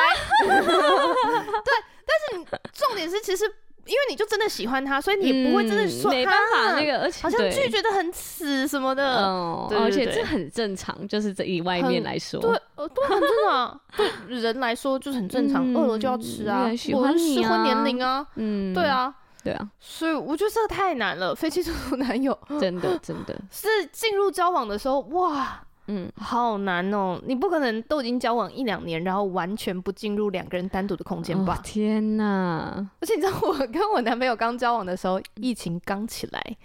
[1.64, 1.74] 对，
[2.06, 3.44] 但是你重点是其实。
[3.86, 9.24] 因为你就真的喜欢他，所以你也不会真的说、嗯、没办法那个，而且好像拒绝的很死什么的。
[9.24, 13.82] 嗯，而且这很正常，就是这以外面来说，对，呃，对，很正常。
[13.96, 19.14] 对人来说就是很正常，饿、嗯、了就要吃啊，喜欢你啊，适婚年龄啊，嗯，对啊，
[19.44, 19.70] 对啊。
[19.80, 25.62] 所以我觉得这个太难了，飞机中途男友，真的 真的是进入交往的时候，哇。
[25.88, 27.22] 嗯，好难哦！
[27.26, 31.58] 你不可能都已经交往一两年，然后完全不进入两个人单独的空间吧？
[31.58, 32.90] 哦，天哪！
[33.00, 36.58] 而且你知道，我跟我男朋友刚交往的时候，疫情刚起来，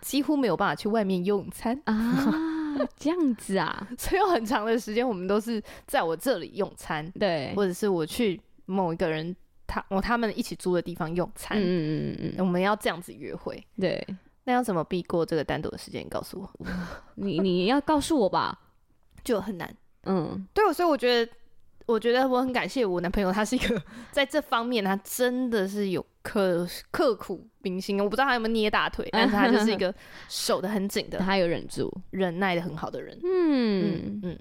[0.00, 2.32] 几乎没有办法去外面用餐啊，
[2.98, 9.34] 这样子啊，所以有很长的时间我们都是在我这里用餐，对，或者是我去某一个人
[9.68, 14.04] 他我他们一起租的地方用餐，嗯嗯嗯嗯，我们要这样子约会，对，
[14.42, 16.04] 那要怎么避过这个单独的时间？
[16.04, 16.50] 你告诉我，
[17.14, 18.58] 你你要告诉我吧。
[19.24, 21.32] 就很难，嗯，对，所以我觉得，
[21.86, 27.98] 我觉得我很感谢我男朋友，他是一个 在这方面，他真的是有刻刻苦铭心。
[28.00, 29.92] 我不知道他有没有捏大腿，但是他就是一个
[30.28, 34.02] 守得很紧的，他有忍住，忍耐的很好的人，嗯。
[34.04, 34.38] 嗯嗯，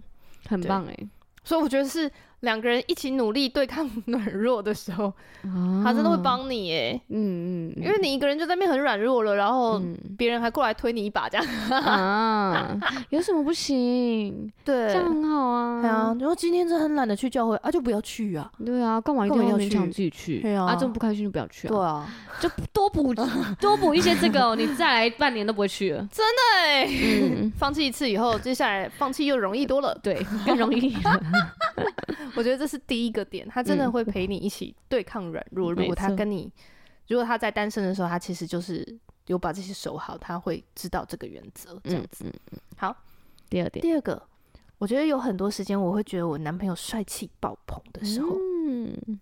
[0.48, 0.98] 很棒哎，
[1.44, 2.12] 所以我觉得是。
[2.44, 5.06] 两个人一起努力对抗 软弱的时候，
[5.44, 7.02] 啊、他真的会帮你耶。
[7.10, 9.82] 嗯嗯，因为你一个人就在那边很软弱了，然后
[10.18, 11.46] 别人还过来推你一把，这样
[11.82, 12.78] 啊，
[13.10, 14.52] 有什么不行？
[14.64, 15.82] 对，这样很好啊。
[15.82, 18.52] 对啊，然后今天真的很懒得去教会啊，就不要去啊。
[18.66, 20.40] 对啊，干嘛一定要勉强自己去？
[20.42, 21.70] 对啊，啊，这么不开心就不要去啊。
[21.70, 22.08] 对啊，
[22.42, 23.14] 就多补
[23.60, 26.06] 多补一些这个，你再来半年都不会去了。
[26.12, 29.98] 真的哎，嗯，放弃一次以后，接下来放弃又容易多了。
[30.04, 30.94] 对，更容易。
[32.36, 35.74] 我觉得这是第一个点，他真的会陪你一起对抗软弱。
[35.74, 36.52] 嗯、如果他跟你，
[37.08, 38.98] 如果他在单身的时候，他其实就是
[39.28, 42.26] 有把这些守好，他会知道这个原则，这样子。
[42.26, 42.96] 嗯嗯、好，
[43.50, 44.22] 第二点，第二个，
[44.78, 49.20] 我觉得有很多时间我会觉得我男朋友帅气爆棚的时候，嗯，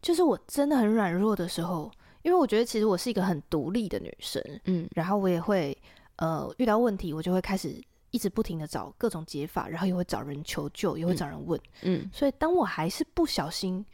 [0.00, 1.90] 就是我真的很软弱的时候，
[2.22, 5.76] 因为我觉得其实我是一个很独立的女生，嗯，然后我也会
[6.16, 7.80] 呃遇到问题，我就会开始。
[8.10, 11.60] 一直不停的找各种解法，然后也会找人求救，也会找人问。
[11.82, 13.84] 嗯，嗯，所以当我还是不小心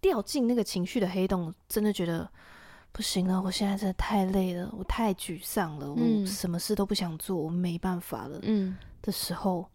[0.00, 2.28] 掉进那个情绪的黑洞，真的觉得
[2.92, 8.38] 不行了，我现在真的太累了，我太沮丧了，嗯，我什么事都不想做，我没办法了。
[8.42, 9.66] 嗯，的时候，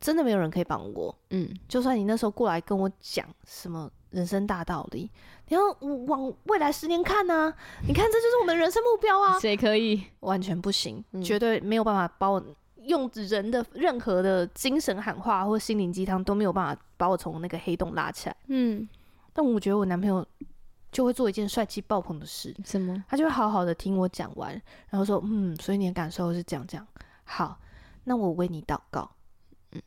[0.00, 1.16] 真的没有人可以帮我。
[1.30, 5.10] 嗯，就算你那时候过来跟我讲什么人生大道理，
[5.48, 5.60] 你要
[6.06, 9.38] 往未来十年看呐，啊，你看这就是我们人生目标啊。
[9.38, 10.02] 谁可以？
[10.20, 12.44] 完全不行，嗯，绝对没有办法把我。
[12.86, 18.36] 用人的任何的精神喊话或心灵鸡汤都没有办法把我从那个黑洞拉起来。
[18.46, 18.88] 嗯，
[19.32, 20.26] 但我觉得我男朋友
[20.90, 22.54] 就会做一件帅气爆棚的事。
[22.64, 23.04] 什么？
[23.08, 24.52] 他就会好好的听我讲完，
[24.88, 26.86] 然后说：“嗯，所以你的感受是这样这样。
[27.24, 27.58] 好，
[28.04, 29.10] 那我为你祷告。”
[29.72, 29.82] 嗯，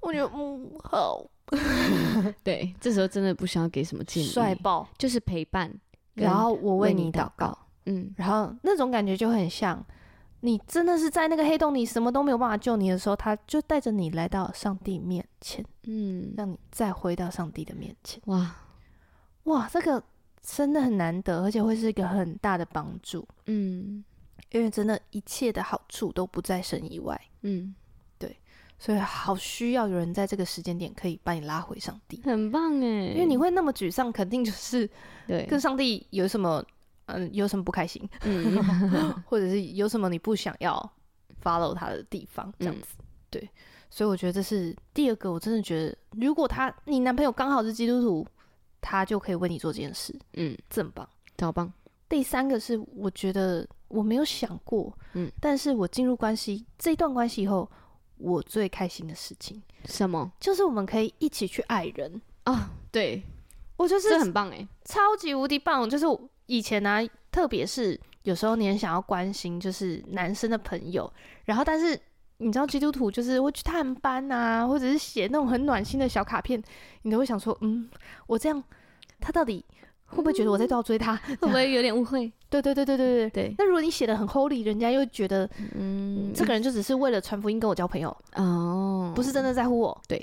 [0.00, 1.24] 我觉得嗯好。
[2.44, 5.74] 对，这时候真的不需要给什么建议，帅爆就是陪伴，
[6.12, 7.58] 然后我为你祷告。
[7.86, 9.84] 嗯，然后那种感觉就很像。
[10.40, 18.20] 你真的是在那个黑洞里，什么都没有办法救你的时候，他就带着你来到上帝面前，嗯，让你再回到上帝的面前。
[18.26, 18.54] 哇。
[19.44, 20.02] 哇，这个
[20.40, 24.04] 真的很难得，而且会是一个很大的帮助，嗯，
[24.52, 27.74] 因为真的一切的好处都不在神以外，嗯，
[28.18, 28.36] 对，
[28.78, 34.88] 所以好需要有人在这个时间点可以把你拉回上帝，很棒哎，因为你会那么沮丧，肯定就是
[35.26, 35.46] 对。
[35.46, 36.64] 跟上帝有什么。
[37.08, 38.08] 嗯，有什么不开心？
[38.22, 38.56] 嗯，
[39.26, 40.92] 或者是有什么你不想要
[41.42, 43.50] follow 他的地方，这样子，嗯、对。
[43.90, 48.26] 所以我觉得这是第二个，我真的觉得，如果他你男朋友刚好是基督徒，
[48.82, 51.72] 他就可以为你做这件事，嗯，真棒，超棒。
[52.06, 57.66] 第三个是，我觉得我没有想过，嗯，但是我进入关系这一段关系以后，
[58.18, 60.30] 我最开心的事情，什么？
[60.38, 62.58] 就是我们可以一起去爱人啊、哦！
[62.92, 63.22] 对，
[63.78, 66.04] 我就是这很棒哎，超级无敌棒，就是。
[66.48, 71.10] 以前呢、啊，特别是有时候你很想要关心，就是男生的朋友，
[71.44, 71.98] 然后但是
[72.38, 76.62] 你知道基督徒就是会去探班啊，或者是写那种很暖心的小卡片，
[77.02, 77.88] 你都会想说，嗯，
[78.26, 78.62] 我这样
[79.20, 79.64] 他到底
[80.06, 81.16] 会不会觉得我在倒追他？
[81.16, 82.32] 会不会 有点误会？
[82.50, 83.54] 对对对对对对对。
[83.58, 90.00] 那如果你写的很 holy，人家又觉得，嗯，这个人就只是为了传福音跟我交朋友哦，不是真的在乎我。
[90.08, 90.18] 对，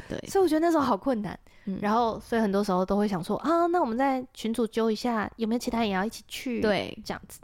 [0.00, 0.28] 对对。
[0.28, 1.38] 所以我觉得那时候好困难。
[1.66, 6.60] 嗯、然后，所以很多时候都会想说啊，那我们在群组揪一下，有没有其他人也要一起去？
[6.60, 7.40] 对，这样子。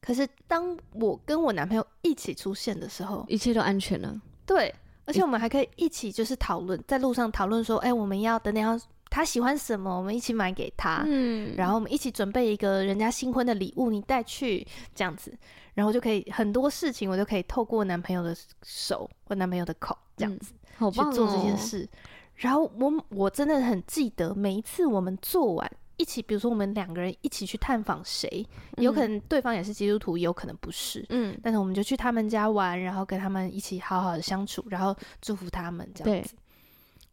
[0.00, 4.20] 可是当我跟我男朋友一起出现的时候，一切都安全了。
[4.44, 4.74] 对，
[5.04, 8.76] 而且我们还可以一起就是讨论，在路上讨论说，哎、欸，我们要等等要
[9.10, 15.36] 他喜欢什么，我们一起买给他，嗯，然后我们一起准备一个人家新婚的礼物，你带去这样子，
[15.74, 20.52] 然后就可以很多事情，我就可以透过男朋友的手或男朋友的口这样子，
[20.92, 21.88] 去做这件事。
[22.36, 25.70] 然后我我真的很记得每一次我们做完。
[26.00, 28.46] 一起，比如说我们两个人一起去探访谁，
[28.76, 31.04] 有可能对方也是基督徒，也有可能不是。
[31.08, 36.36] 嗯，但是我们就去他们家玩，然后跟他们一起好好的相处，然后祝福他们这样子。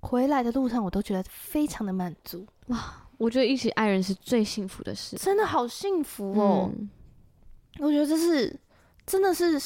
[0.06, 2.46] 回来的路上，我都觉得非常的满足。
[2.68, 6.72] 哇，我觉得一起爱人是最幸福的事，真的好幸福哦。
[6.78, 6.90] 嗯，
[7.80, 8.58] 我觉得这是
[9.06, 9.60] 真的是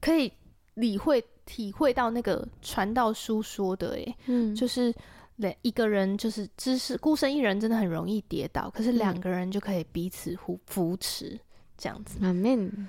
[0.00, 0.32] 可以
[0.74, 4.94] 理会体会到那个传道书说的，哎，嗯，就是。
[5.62, 8.68] 一个人就是知识孤身一人，真的很容易跌倒。
[8.70, 11.38] 可是两个人就可以彼此扶扶持，
[11.76, 12.18] 这样子。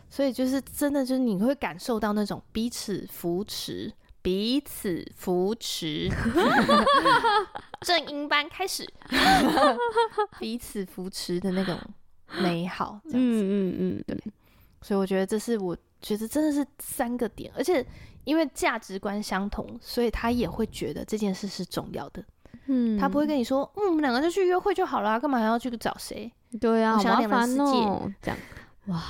[0.09, 3.93] 所以就是真的，就是你会感受到那种彼此扶持、
[4.29, 6.07] 彼此扶持。
[7.81, 8.87] 正音班开始，
[10.37, 11.75] 彼此扶持的那种
[12.39, 13.43] 美好，这样子。
[13.43, 14.15] 嗯嗯嗯，对。
[14.83, 17.83] 所以我觉得这是我觉得真的是三个点，而且
[18.23, 22.23] 因为价值观相同，所以他也会觉得这件事是重要的。
[22.67, 26.31] 嗯，他不会跟你说，嗯，我们两个就去约会就好了，干嘛还要去找谁？
[26.61, 28.37] 对啊，我想要两个世界哦，这样，
[28.85, 29.01] 哇，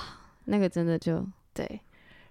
[0.45, 1.21] 那个真的就
[1.53, 1.81] 对。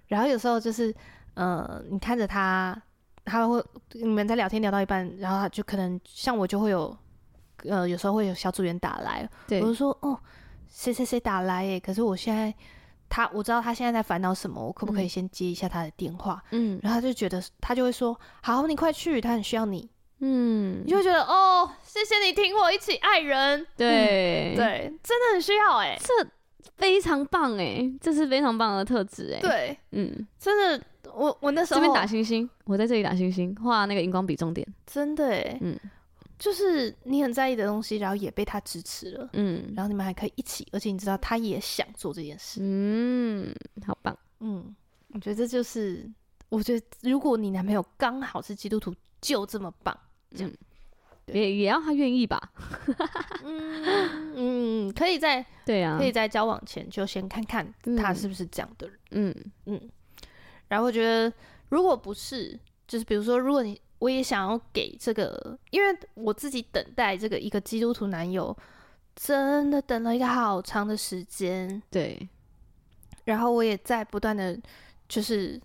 [0.06, 0.94] 然后有时候就是，
[1.38, 2.76] 呃，你看着他，
[3.24, 6.96] 他会你们在聊天聊到一半，然后他就可能像我就会有，
[7.64, 10.18] 呃，有时候会有小组员打来，对，我就说，哦，
[10.68, 12.52] 谁谁谁打来耶，可是我现在
[13.08, 16.42] 他我知道他现在在烦恼什么，我可不可以先接一下他的电话？
[16.50, 19.88] 嗯，然后他就觉得他就会说，好，你快去，他很需要你。
[20.20, 26.28] 嗯，你就会觉得哦，谢谢你挺我一起爱人，对、嗯、对，真的很需要哎，这
[26.76, 30.84] 非常棒哎，这是非常棒的特质哎，对，嗯，真的，
[31.14, 35.78] 我我那时候这边打星星，我在这里打星星，画那个荧光笔重点，真的哎，嗯，
[36.38, 43.54] 就是你很在意的东西，然后也被他支持了，嗯，然后你们还可以一起，而且你知道他也想做这件事，嗯，
[43.86, 44.74] 好棒，嗯，
[45.14, 46.08] 我觉得这就是，
[46.48, 49.96] 我觉得如果你男朋友刚好是基督徒，就这么棒。
[50.36, 50.52] 这样，
[51.26, 52.52] 也也要他愿意吧。
[53.42, 58.98] 嗯嗯，可以在对啊，可以在交往前就先看看他是不是这样的人。
[59.12, 59.34] 嗯
[59.64, 59.90] 嗯。
[60.68, 61.32] 然后我觉得，
[61.68, 68.56] 如果不是，就是比如说，如果你我也想要给这个，因为我自己等待这个一个基督徒男友，
[69.16, 71.82] 真的等了一个好长的时间。
[71.90, 72.28] 对。
[73.24, 74.58] 然后我也在不断的，
[75.08, 75.60] 就是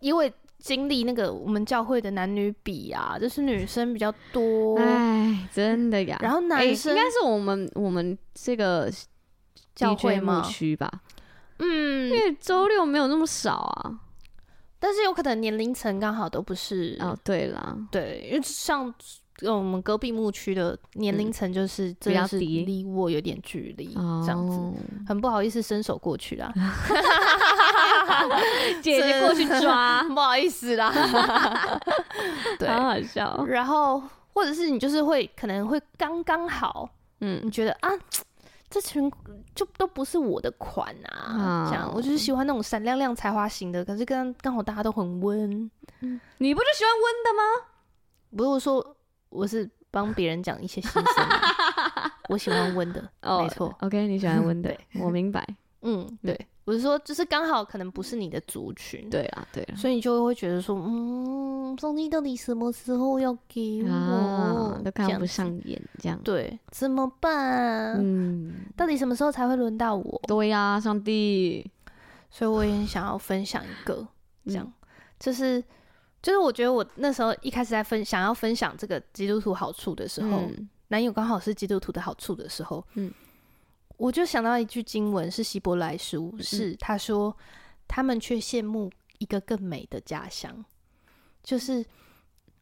[0.00, 0.32] 因为。
[0.60, 6.18] 经历那个我们教会的男女比啊，就是女生比较多，哎，真的呀。
[6.20, 8.92] 然后男生、欸、应该是我们我们这个
[9.74, 10.86] 教会牧区吧，
[11.60, 14.00] 嗯，因为周六没有那么少啊，
[14.80, 17.16] 但是有可能年龄层刚好都不是哦。
[17.22, 18.92] 对啦，对，因为像。
[19.42, 24.60] 我们隔壁牧区的年龄层就是真的是离我有点距离，这样子
[25.08, 26.52] 很不好意思伸手过去啦，
[28.82, 30.92] 姐姐过去 抓，不好意思啦，
[32.58, 33.42] 对，好好笑。
[33.46, 34.02] 然后
[34.34, 37.88] 或者是你就是会可能会刚刚好，嗯，你觉得啊，
[38.70, 39.12] 这群
[39.54, 45.70] 就都不是我的款啊，这样我就是喜欢那种闪亮亮才华型的，可是刚刚好大家都很温，
[46.38, 47.42] 你不就喜欢温的吗？
[48.36, 48.96] 不是我说。
[49.32, 51.24] 我是帮别人讲一些心声，
[52.28, 53.72] 我喜欢温的，哦、没错。
[53.78, 55.46] OK，你喜欢温的， 我明白。
[55.82, 63.90] 嗯，对，我是说，就是刚好可能不是你的族群，对啊，对啊，所以你就会觉得说，嗯，上帝到底什么时候要给我？
[63.90, 67.96] 啊、都看不上眼，这样对，怎么办？
[67.98, 70.22] 嗯，到底什么时候才会轮到我？
[70.28, 71.68] 对呀、啊，上帝。
[72.30, 74.06] 所以我也很想要分享一个，
[74.46, 74.72] 这样，嗯、
[75.18, 75.62] 就是。
[76.22, 83.10] 就是我觉得我那时候一开始在分想要分享这个基督徒好处的时候，嗯、男友刚好是基督徒的好处的时候，嗯，
[84.00, 87.36] 我就想到一句经文是希伯来书，嗯、是他说
[87.86, 90.64] 他们却羡慕一个更美的家乡，
[91.42, 91.84] 就是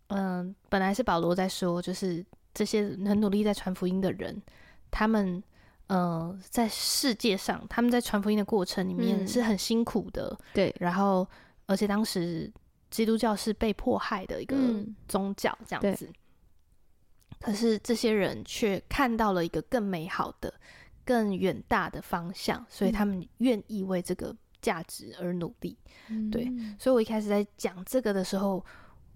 [0.08, 4.42] 嗯、呃，本来是保罗在说，就是这些很努力在传福音的人，
[4.90, 5.40] 他们
[5.86, 11.26] 呃在世界上，他们在传福音的过程里面是很辛苦的，嗯、对，然后
[11.66, 12.52] 而且当时。
[12.90, 14.56] 基督教是被迫害的一个
[15.06, 16.06] 宗教，这样子。
[16.06, 16.14] 嗯、
[17.38, 20.50] 可是这些人却看到了一个更美好的、
[21.08, 25.74] 更远大的方向，所以他们愿意为这个价值而努力。
[26.08, 28.62] 嗯、对，所以我一开始在讲这个的时候，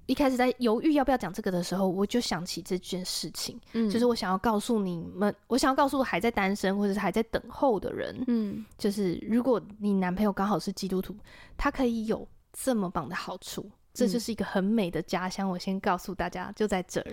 [0.06, 11.14] 一开始在犹豫要不要讲这个的时候，我就想起这件事情，嗯、就是我想要告诉你们，我想要告诉还在单身或者是还在等候的人，嗯，就是如果你男朋友刚好是基督徒，
[11.58, 12.26] 他可以有。
[12.54, 15.48] 这么棒的好处，这就是一个很美的家乡。
[15.48, 17.10] 我先告诉大家，就在这儿。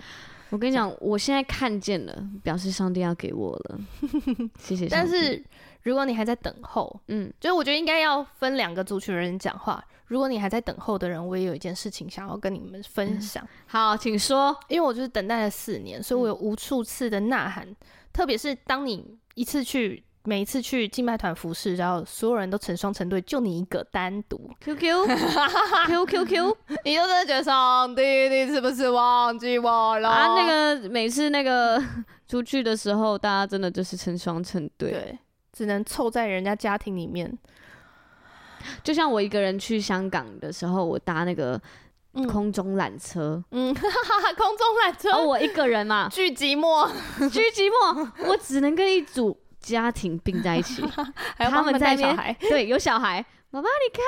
[0.50, 3.80] 我跟你讲，我现在看见了，表示上帝要给我了。
[4.58, 4.88] 谢谢。
[4.88, 5.42] 但是
[5.82, 9.82] 如果你还在等候，嗯，就是我觉得应该要分两个族群的人讲话。
[10.06, 13.44] 如果你还在等候的人，我也有一件事情想要跟你们分享。
[13.44, 14.54] 嗯、好，请说。
[14.66, 17.64] 因为我就是等待了四年，所以我有无数次的呐喊。
[17.64, 17.76] 嗯、
[18.12, 24.38] 特别是当你一次去，每一次去敬拜团服侍，然后所有人都成双成对，就你一个单独。
[24.60, 25.06] Q Q
[25.86, 30.08] Q Q Q，你就真的觉得上帝，你是不是忘记我了？
[30.08, 31.82] 啊，那个每次那个
[32.28, 35.18] 出去的时候，大家真的就是成双成对，对，
[35.52, 37.38] 只能凑在人家家庭里面。
[38.84, 41.58] 就像我一个人去香港的时候，我搭那个
[42.28, 43.72] 空中缆车，嗯，
[44.36, 46.86] 空中缆车，哦，我一个人嘛， 巨寂寞，
[47.30, 50.82] 巨寂寞，我只能跟一组家庭并在一起，
[51.36, 54.02] 还有他们在小孩，对，有小孩，妈妈你看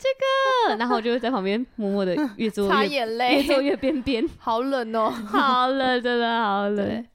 [0.00, 7.06] 这个，然后我就在旁边默默的越做越擦眼泪，越坐越边边， 好冷哦， 好冷，真的好冷。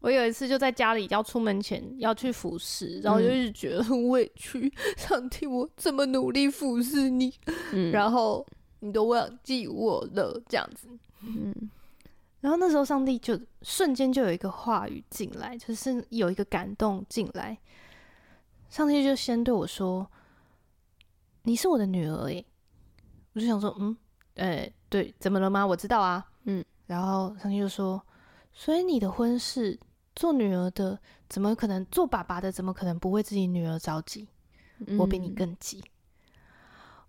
[0.00, 4.60] 我有一次就在家里要出门前要去服侍，然后就一直觉得很委屈。
[4.60, 7.30] 嗯、上帝，我这么努力服侍你，
[7.72, 8.46] 嗯、然后
[8.78, 10.88] 你都忘记我了，这样子。
[11.22, 11.54] 嗯，
[12.40, 17.56] 然后那时候上帝就瞬间就有一个话语进来，就是有一个感动进来。
[18.68, 20.10] 上帝就先对我说
[21.44, 22.44] ：“你是我的女儿。”诶，
[23.34, 23.96] 我就想说：“嗯，
[24.36, 25.66] 哎、欸，对，怎么了吗？
[25.66, 28.02] 我知道啊。”嗯，然后上帝就说
[28.52, 29.78] ：“所以你的婚事。”
[30.16, 31.86] 做女儿的怎么可能？
[31.86, 34.28] 做爸爸的怎么可能不为自己女儿着急？
[34.86, 35.82] 嗯、我比你更急。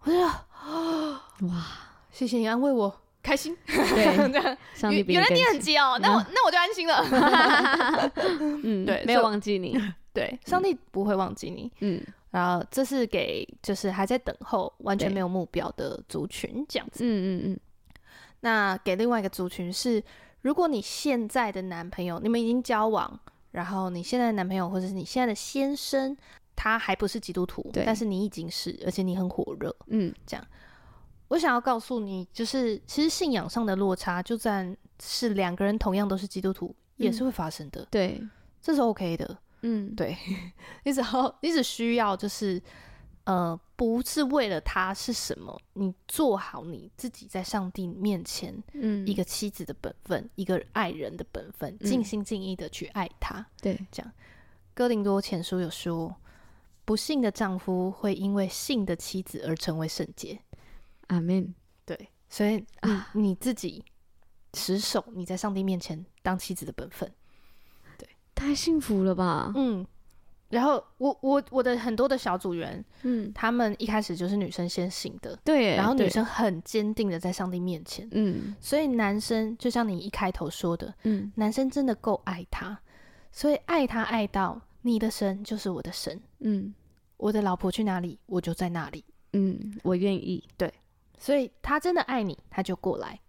[0.01, 0.21] 我说
[1.49, 1.67] 哇，
[2.11, 3.55] 谢谢你安慰我，开心。
[3.65, 7.03] 对， 上帝比原来你很急哦，那我那我就安心了。
[8.63, 9.77] 嗯， 对，没有忘记你。
[10.13, 11.71] 对，上帝不会忘记你。
[11.79, 12.01] 嗯，
[12.31, 17.03] 然后这是给就是还在等候、完全没有目标的族群这样子。
[17.03, 17.59] 嗯嗯嗯。
[18.41, 20.03] 那给另外一个族群是。
[20.43, 23.19] 如果你现在的男朋友，你们已经交往，
[23.51, 26.17] 然后你现在的男朋友或者是你现在的先生，
[26.55, 30.43] 他还不是基督徒，但是你已经是，而且你很火热，嗯，这样，
[31.31, 38.21] 我想要告诉你，就是其实信仰上的落差，就算是两个人同样都是基督徒，嗯、也是会发生的，对，
[38.61, 40.17] 这是 OK 的，嗯，对，
[40.83, 42.61] 你只要你只需要就是。
[43.25, 45.55] 呃，不是为了他是什么？
[45.73, 53.45] 你做好你自己在上帝面前，嗯，一个妻子的本分，一个爱人的本分，尽心尽意的去爱他。
[53.61, 54.11] 对，这样。
[54.73, 56.15] 哥林多前书有说，
[56.83, 60.39] 不幸的丈夫会因为信的妻子而成为圣洁。
[61.11, 61.53] 阿门。
[61.85, 63.83] 对，所以啊，你自己
[64.53, 67.11] 持守你在上帝面前当妻子的本分。
[67.97, 69.51] 对，太幸福了吧？
[69.55, 69.85] 嗯。
[70.49, 82.77] 然后我我我的很多的小组员，嗯，他们一开始就是女生先醒的，对，然后女生很坚定的在上帝面前，嗯，所以男生就像你一开头说的，嗯，男生真的够爱他，
[83.31, 86.73] 所以爱他爱到你的神就是我的神，嗯，
[87.15, 90.69] 我的老婆去哪里我就在哪里，嗯，我愿意，对，
[91.21, 93.19] 所以他真的爱你，他就过来，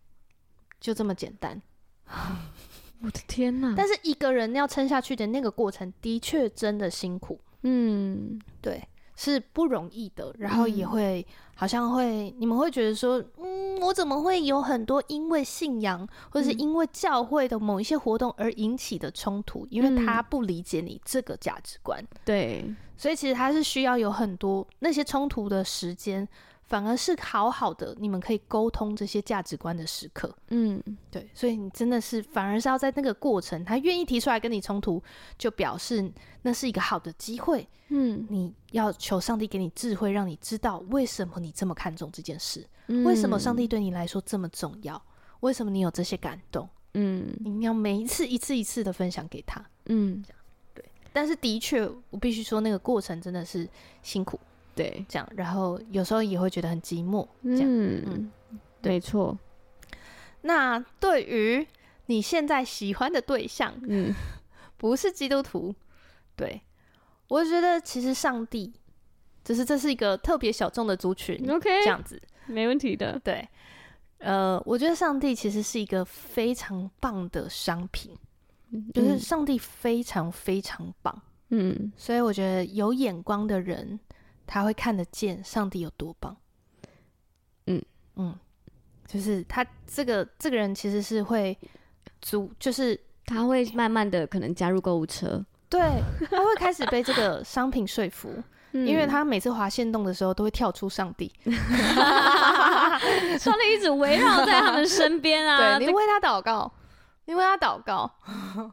[0.80, 1.60] 就这么简单。
[3.04, 3.74] 我的天呐！
[3.76, 7.38] 但是一个人要撑下去的那个过程，的确真的辛苦。
[7.64, 8.82] 嗯，对，
[9.14, 10.34] 是不容易的。
[10.38, 19.66] 然后也会、嗯、好像会，你们会觉得说，嗯，我怎么会有很多因为信仰或者是因为教会的某一些活动而引起的冲突？
[19.66, 22.02] 嗯、因为他不理解你这个价值观。
[22.24, 22.64] 对，
[22.96, 26.26] 所以其实他是需要有很多那些冲突的时间。
[26.66, 30.34] 反而是好好的，你们可以沟通这些价值观的时刻。
[30.48, 35.02] 嗯，对，所以你真的是反而是要在那个过程，他愿意提出来跟你冲突，
[35.36, 36.10] 就表示
[36.42, 37.68] 那是一个好的机会。
[37.88, 45.00] 嗯，你要求上帝给你智慧，让你知道为什么你这么看重这件事，嗯、为什么上帝对你来说这么重要，
[45.40, 46.66] 为什么你有这些感动。
[46.94, 49.62] 嗯，你要每一次一次一次的分享给他。
[49.86, 50.24] 嗯，
[50.74, 50.84] 对。
[51.12, 53.68] 但是的确，我必须说，那个过程真的是
[54.02, 54.40] 辛苦。
[54.74, 58.30] 对，这样，然后有时候也会觉得很寂寞，这样，嗯，嗯，
[58.82, 59.38] 没错。
[60.42, 61.66] 那对于
[62.06, 64.14] 你现在喜欢的对象，嗯，
[64.76, 65.74] 不是基督徒，
[66.34, 66.60] 对，
[67.28, 68.72] 我觉得其实上帝，
[69.44, 73.18] 只是这是一个特别小众的族群，OK，这样子，没问题的。
[73.22, 73.46] 对，
[74.18, 78.16] 呃，我觉得上帝其实是一个非常棒的商品，
[78.70, 84.00] 嗯，就是上帝非常非常棒，嗯，所以我觉得有眼光的人。
[84.46, 86.36] 他会看得见上帝有多棒，
[87.66, 87.82] 嗯
[88.16, 88.38] 嗯，
[89.06, 91.56] 就是他这个这个人其实是会
[92.20, 95.80] 足，就是他会慢慢的可能加入购物车，对，
[96.30, 98.32] 他会开始被这个商品说服，
[98.72, 101.32] 嗯、因为他每次滑线动的时候都会跳出上帝，
[103.38, 105.78] 上帝一直围绕在他们身边啊。
[105.78, 106.72] 对，你为他祷告，
[107.26, 108.10] 你为他祷告。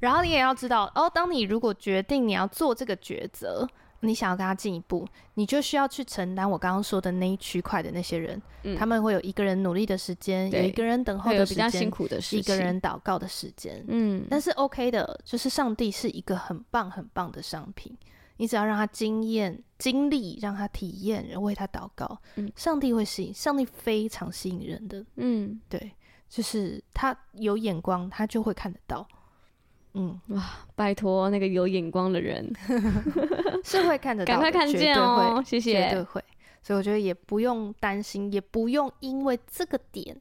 [0.00, 3.68] 然后你也要知道，哦，当你如果决定你要做这个抉择，
[4.04, 13.84] 你想要跟他进一步，你就需要去承担我刚刚说的那一区块的那些人，嗯、他们会有一个人努力的时间，有一个人等候的时间，辛苦的时间，一个人祷告的时间。
[13.86, 17.96] 嗯，但是 OK 的，就是上帝是一个很棒很棒的商品，
[18.38, 25.04] 你只要让他经验、经历，让他体验，然后为他祷告，嗯，上帝会吸引，上帝非常吸引人的。
[25.14, 25.92] 嗯，对，
[26.28, 29.06] 就是他有眼光，他就会看得到。
[29.94, 30.20] 嗯。
[30.28, 30.42] 哇，
[30.74, 32.52] 拜托那个有眼光的人。
[33.64, 36.22] 是会看得到，赶快看见哦，谢谢，绝对会。
[36.62, 40.16] 所以我觉得也不用担心，也不用因为这个点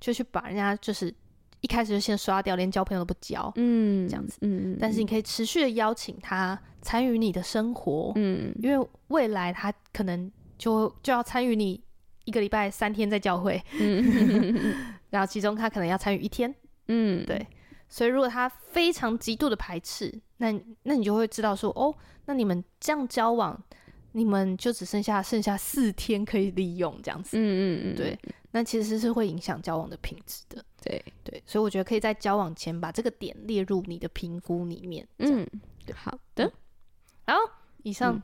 [0.00, 1.14] 就去把人家就是
[1.60, 4.78] 一开始就先刷掉，连交朋友都不交，嗯，这样子，嗯嗯。
[4.80, 11.78] 但是你可以持续的邀请他参与你的生活，嗯，因为未来他可能就就要参与你
[12.24, 14.74] 一个礼拜三天在教会，嗯，
[15.10, 16.54] 然后其中他可能要参与一天，
[16.88, 17.46] 嗯，对。
[17.88, 21.94] 所以，如果他非常极度的排斥，那那你就会知道说，哦，
[22.26, 23.60] 那你们这样交往，
[24.12, 27.36] 你们就只剩下剩下四天可以利用这样子。
[27.38, 28.18] 嗯嗯嗯，对，
[28.50, 30.64] 那其实是会影响交往的品质的。
[30.82, 35.06] 对对，所以我觉得可以在交往前把这个点列入你的评估里面。
[35.18, 35.46] 嗯，
[35.86, 36.50] 对，好的。
[37.26, 37.34] 好，
[37.84, 38.20] 以上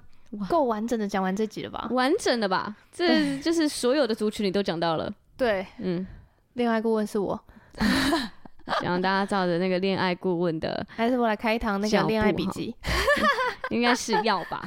[0.48, 1.88] 够完整的讲完这集了吧？
[1.92, 2.76] 完整的吧？
[2.92, 5.12] 这就是所有的族群你都讲到了。
[5.38, 6.06] 对，嗯，
[6.54, 7.40] 恋爱顾问是我。
[8.78, 12.74] 希望大家照着那个恋爱顾问的， 还是我来开一堂那个恋爱笔记，
[13.70, 14.66] 应该是要吧。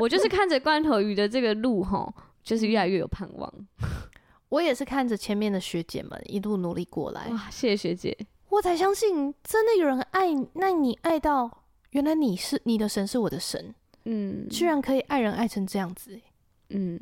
[0.00, 2.12] 我就是看着罐头鱼的这个路吼，
[2.42, 3.52] 就是越来越有盼望。
[4.48, 8.16] 我也是看着前面的学姐们一路努力过来，哇，谢谢学姐，
[8.50, 16.20] 我才相信真的有人爱，那你爱到原来你是你的神是我的神，嗯，居然可以爱人爱成这样子，
[16.68, 17.00] 嗯，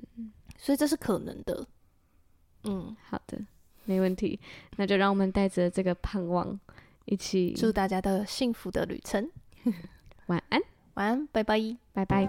[0.59, 1.67] 所以这是可能的，
[2.65, 3.39] 嗯，好的。
[3.91, 4.39] 没问题，
[4.77, 6.57] 那就让我们带着这个盼望，
[7.07, 9.29] 一起祝大家的幸福的旅程。
[10.27, 10.61] 晚安，
[10.95, 12.29] 晚安，拜拜，拜拜。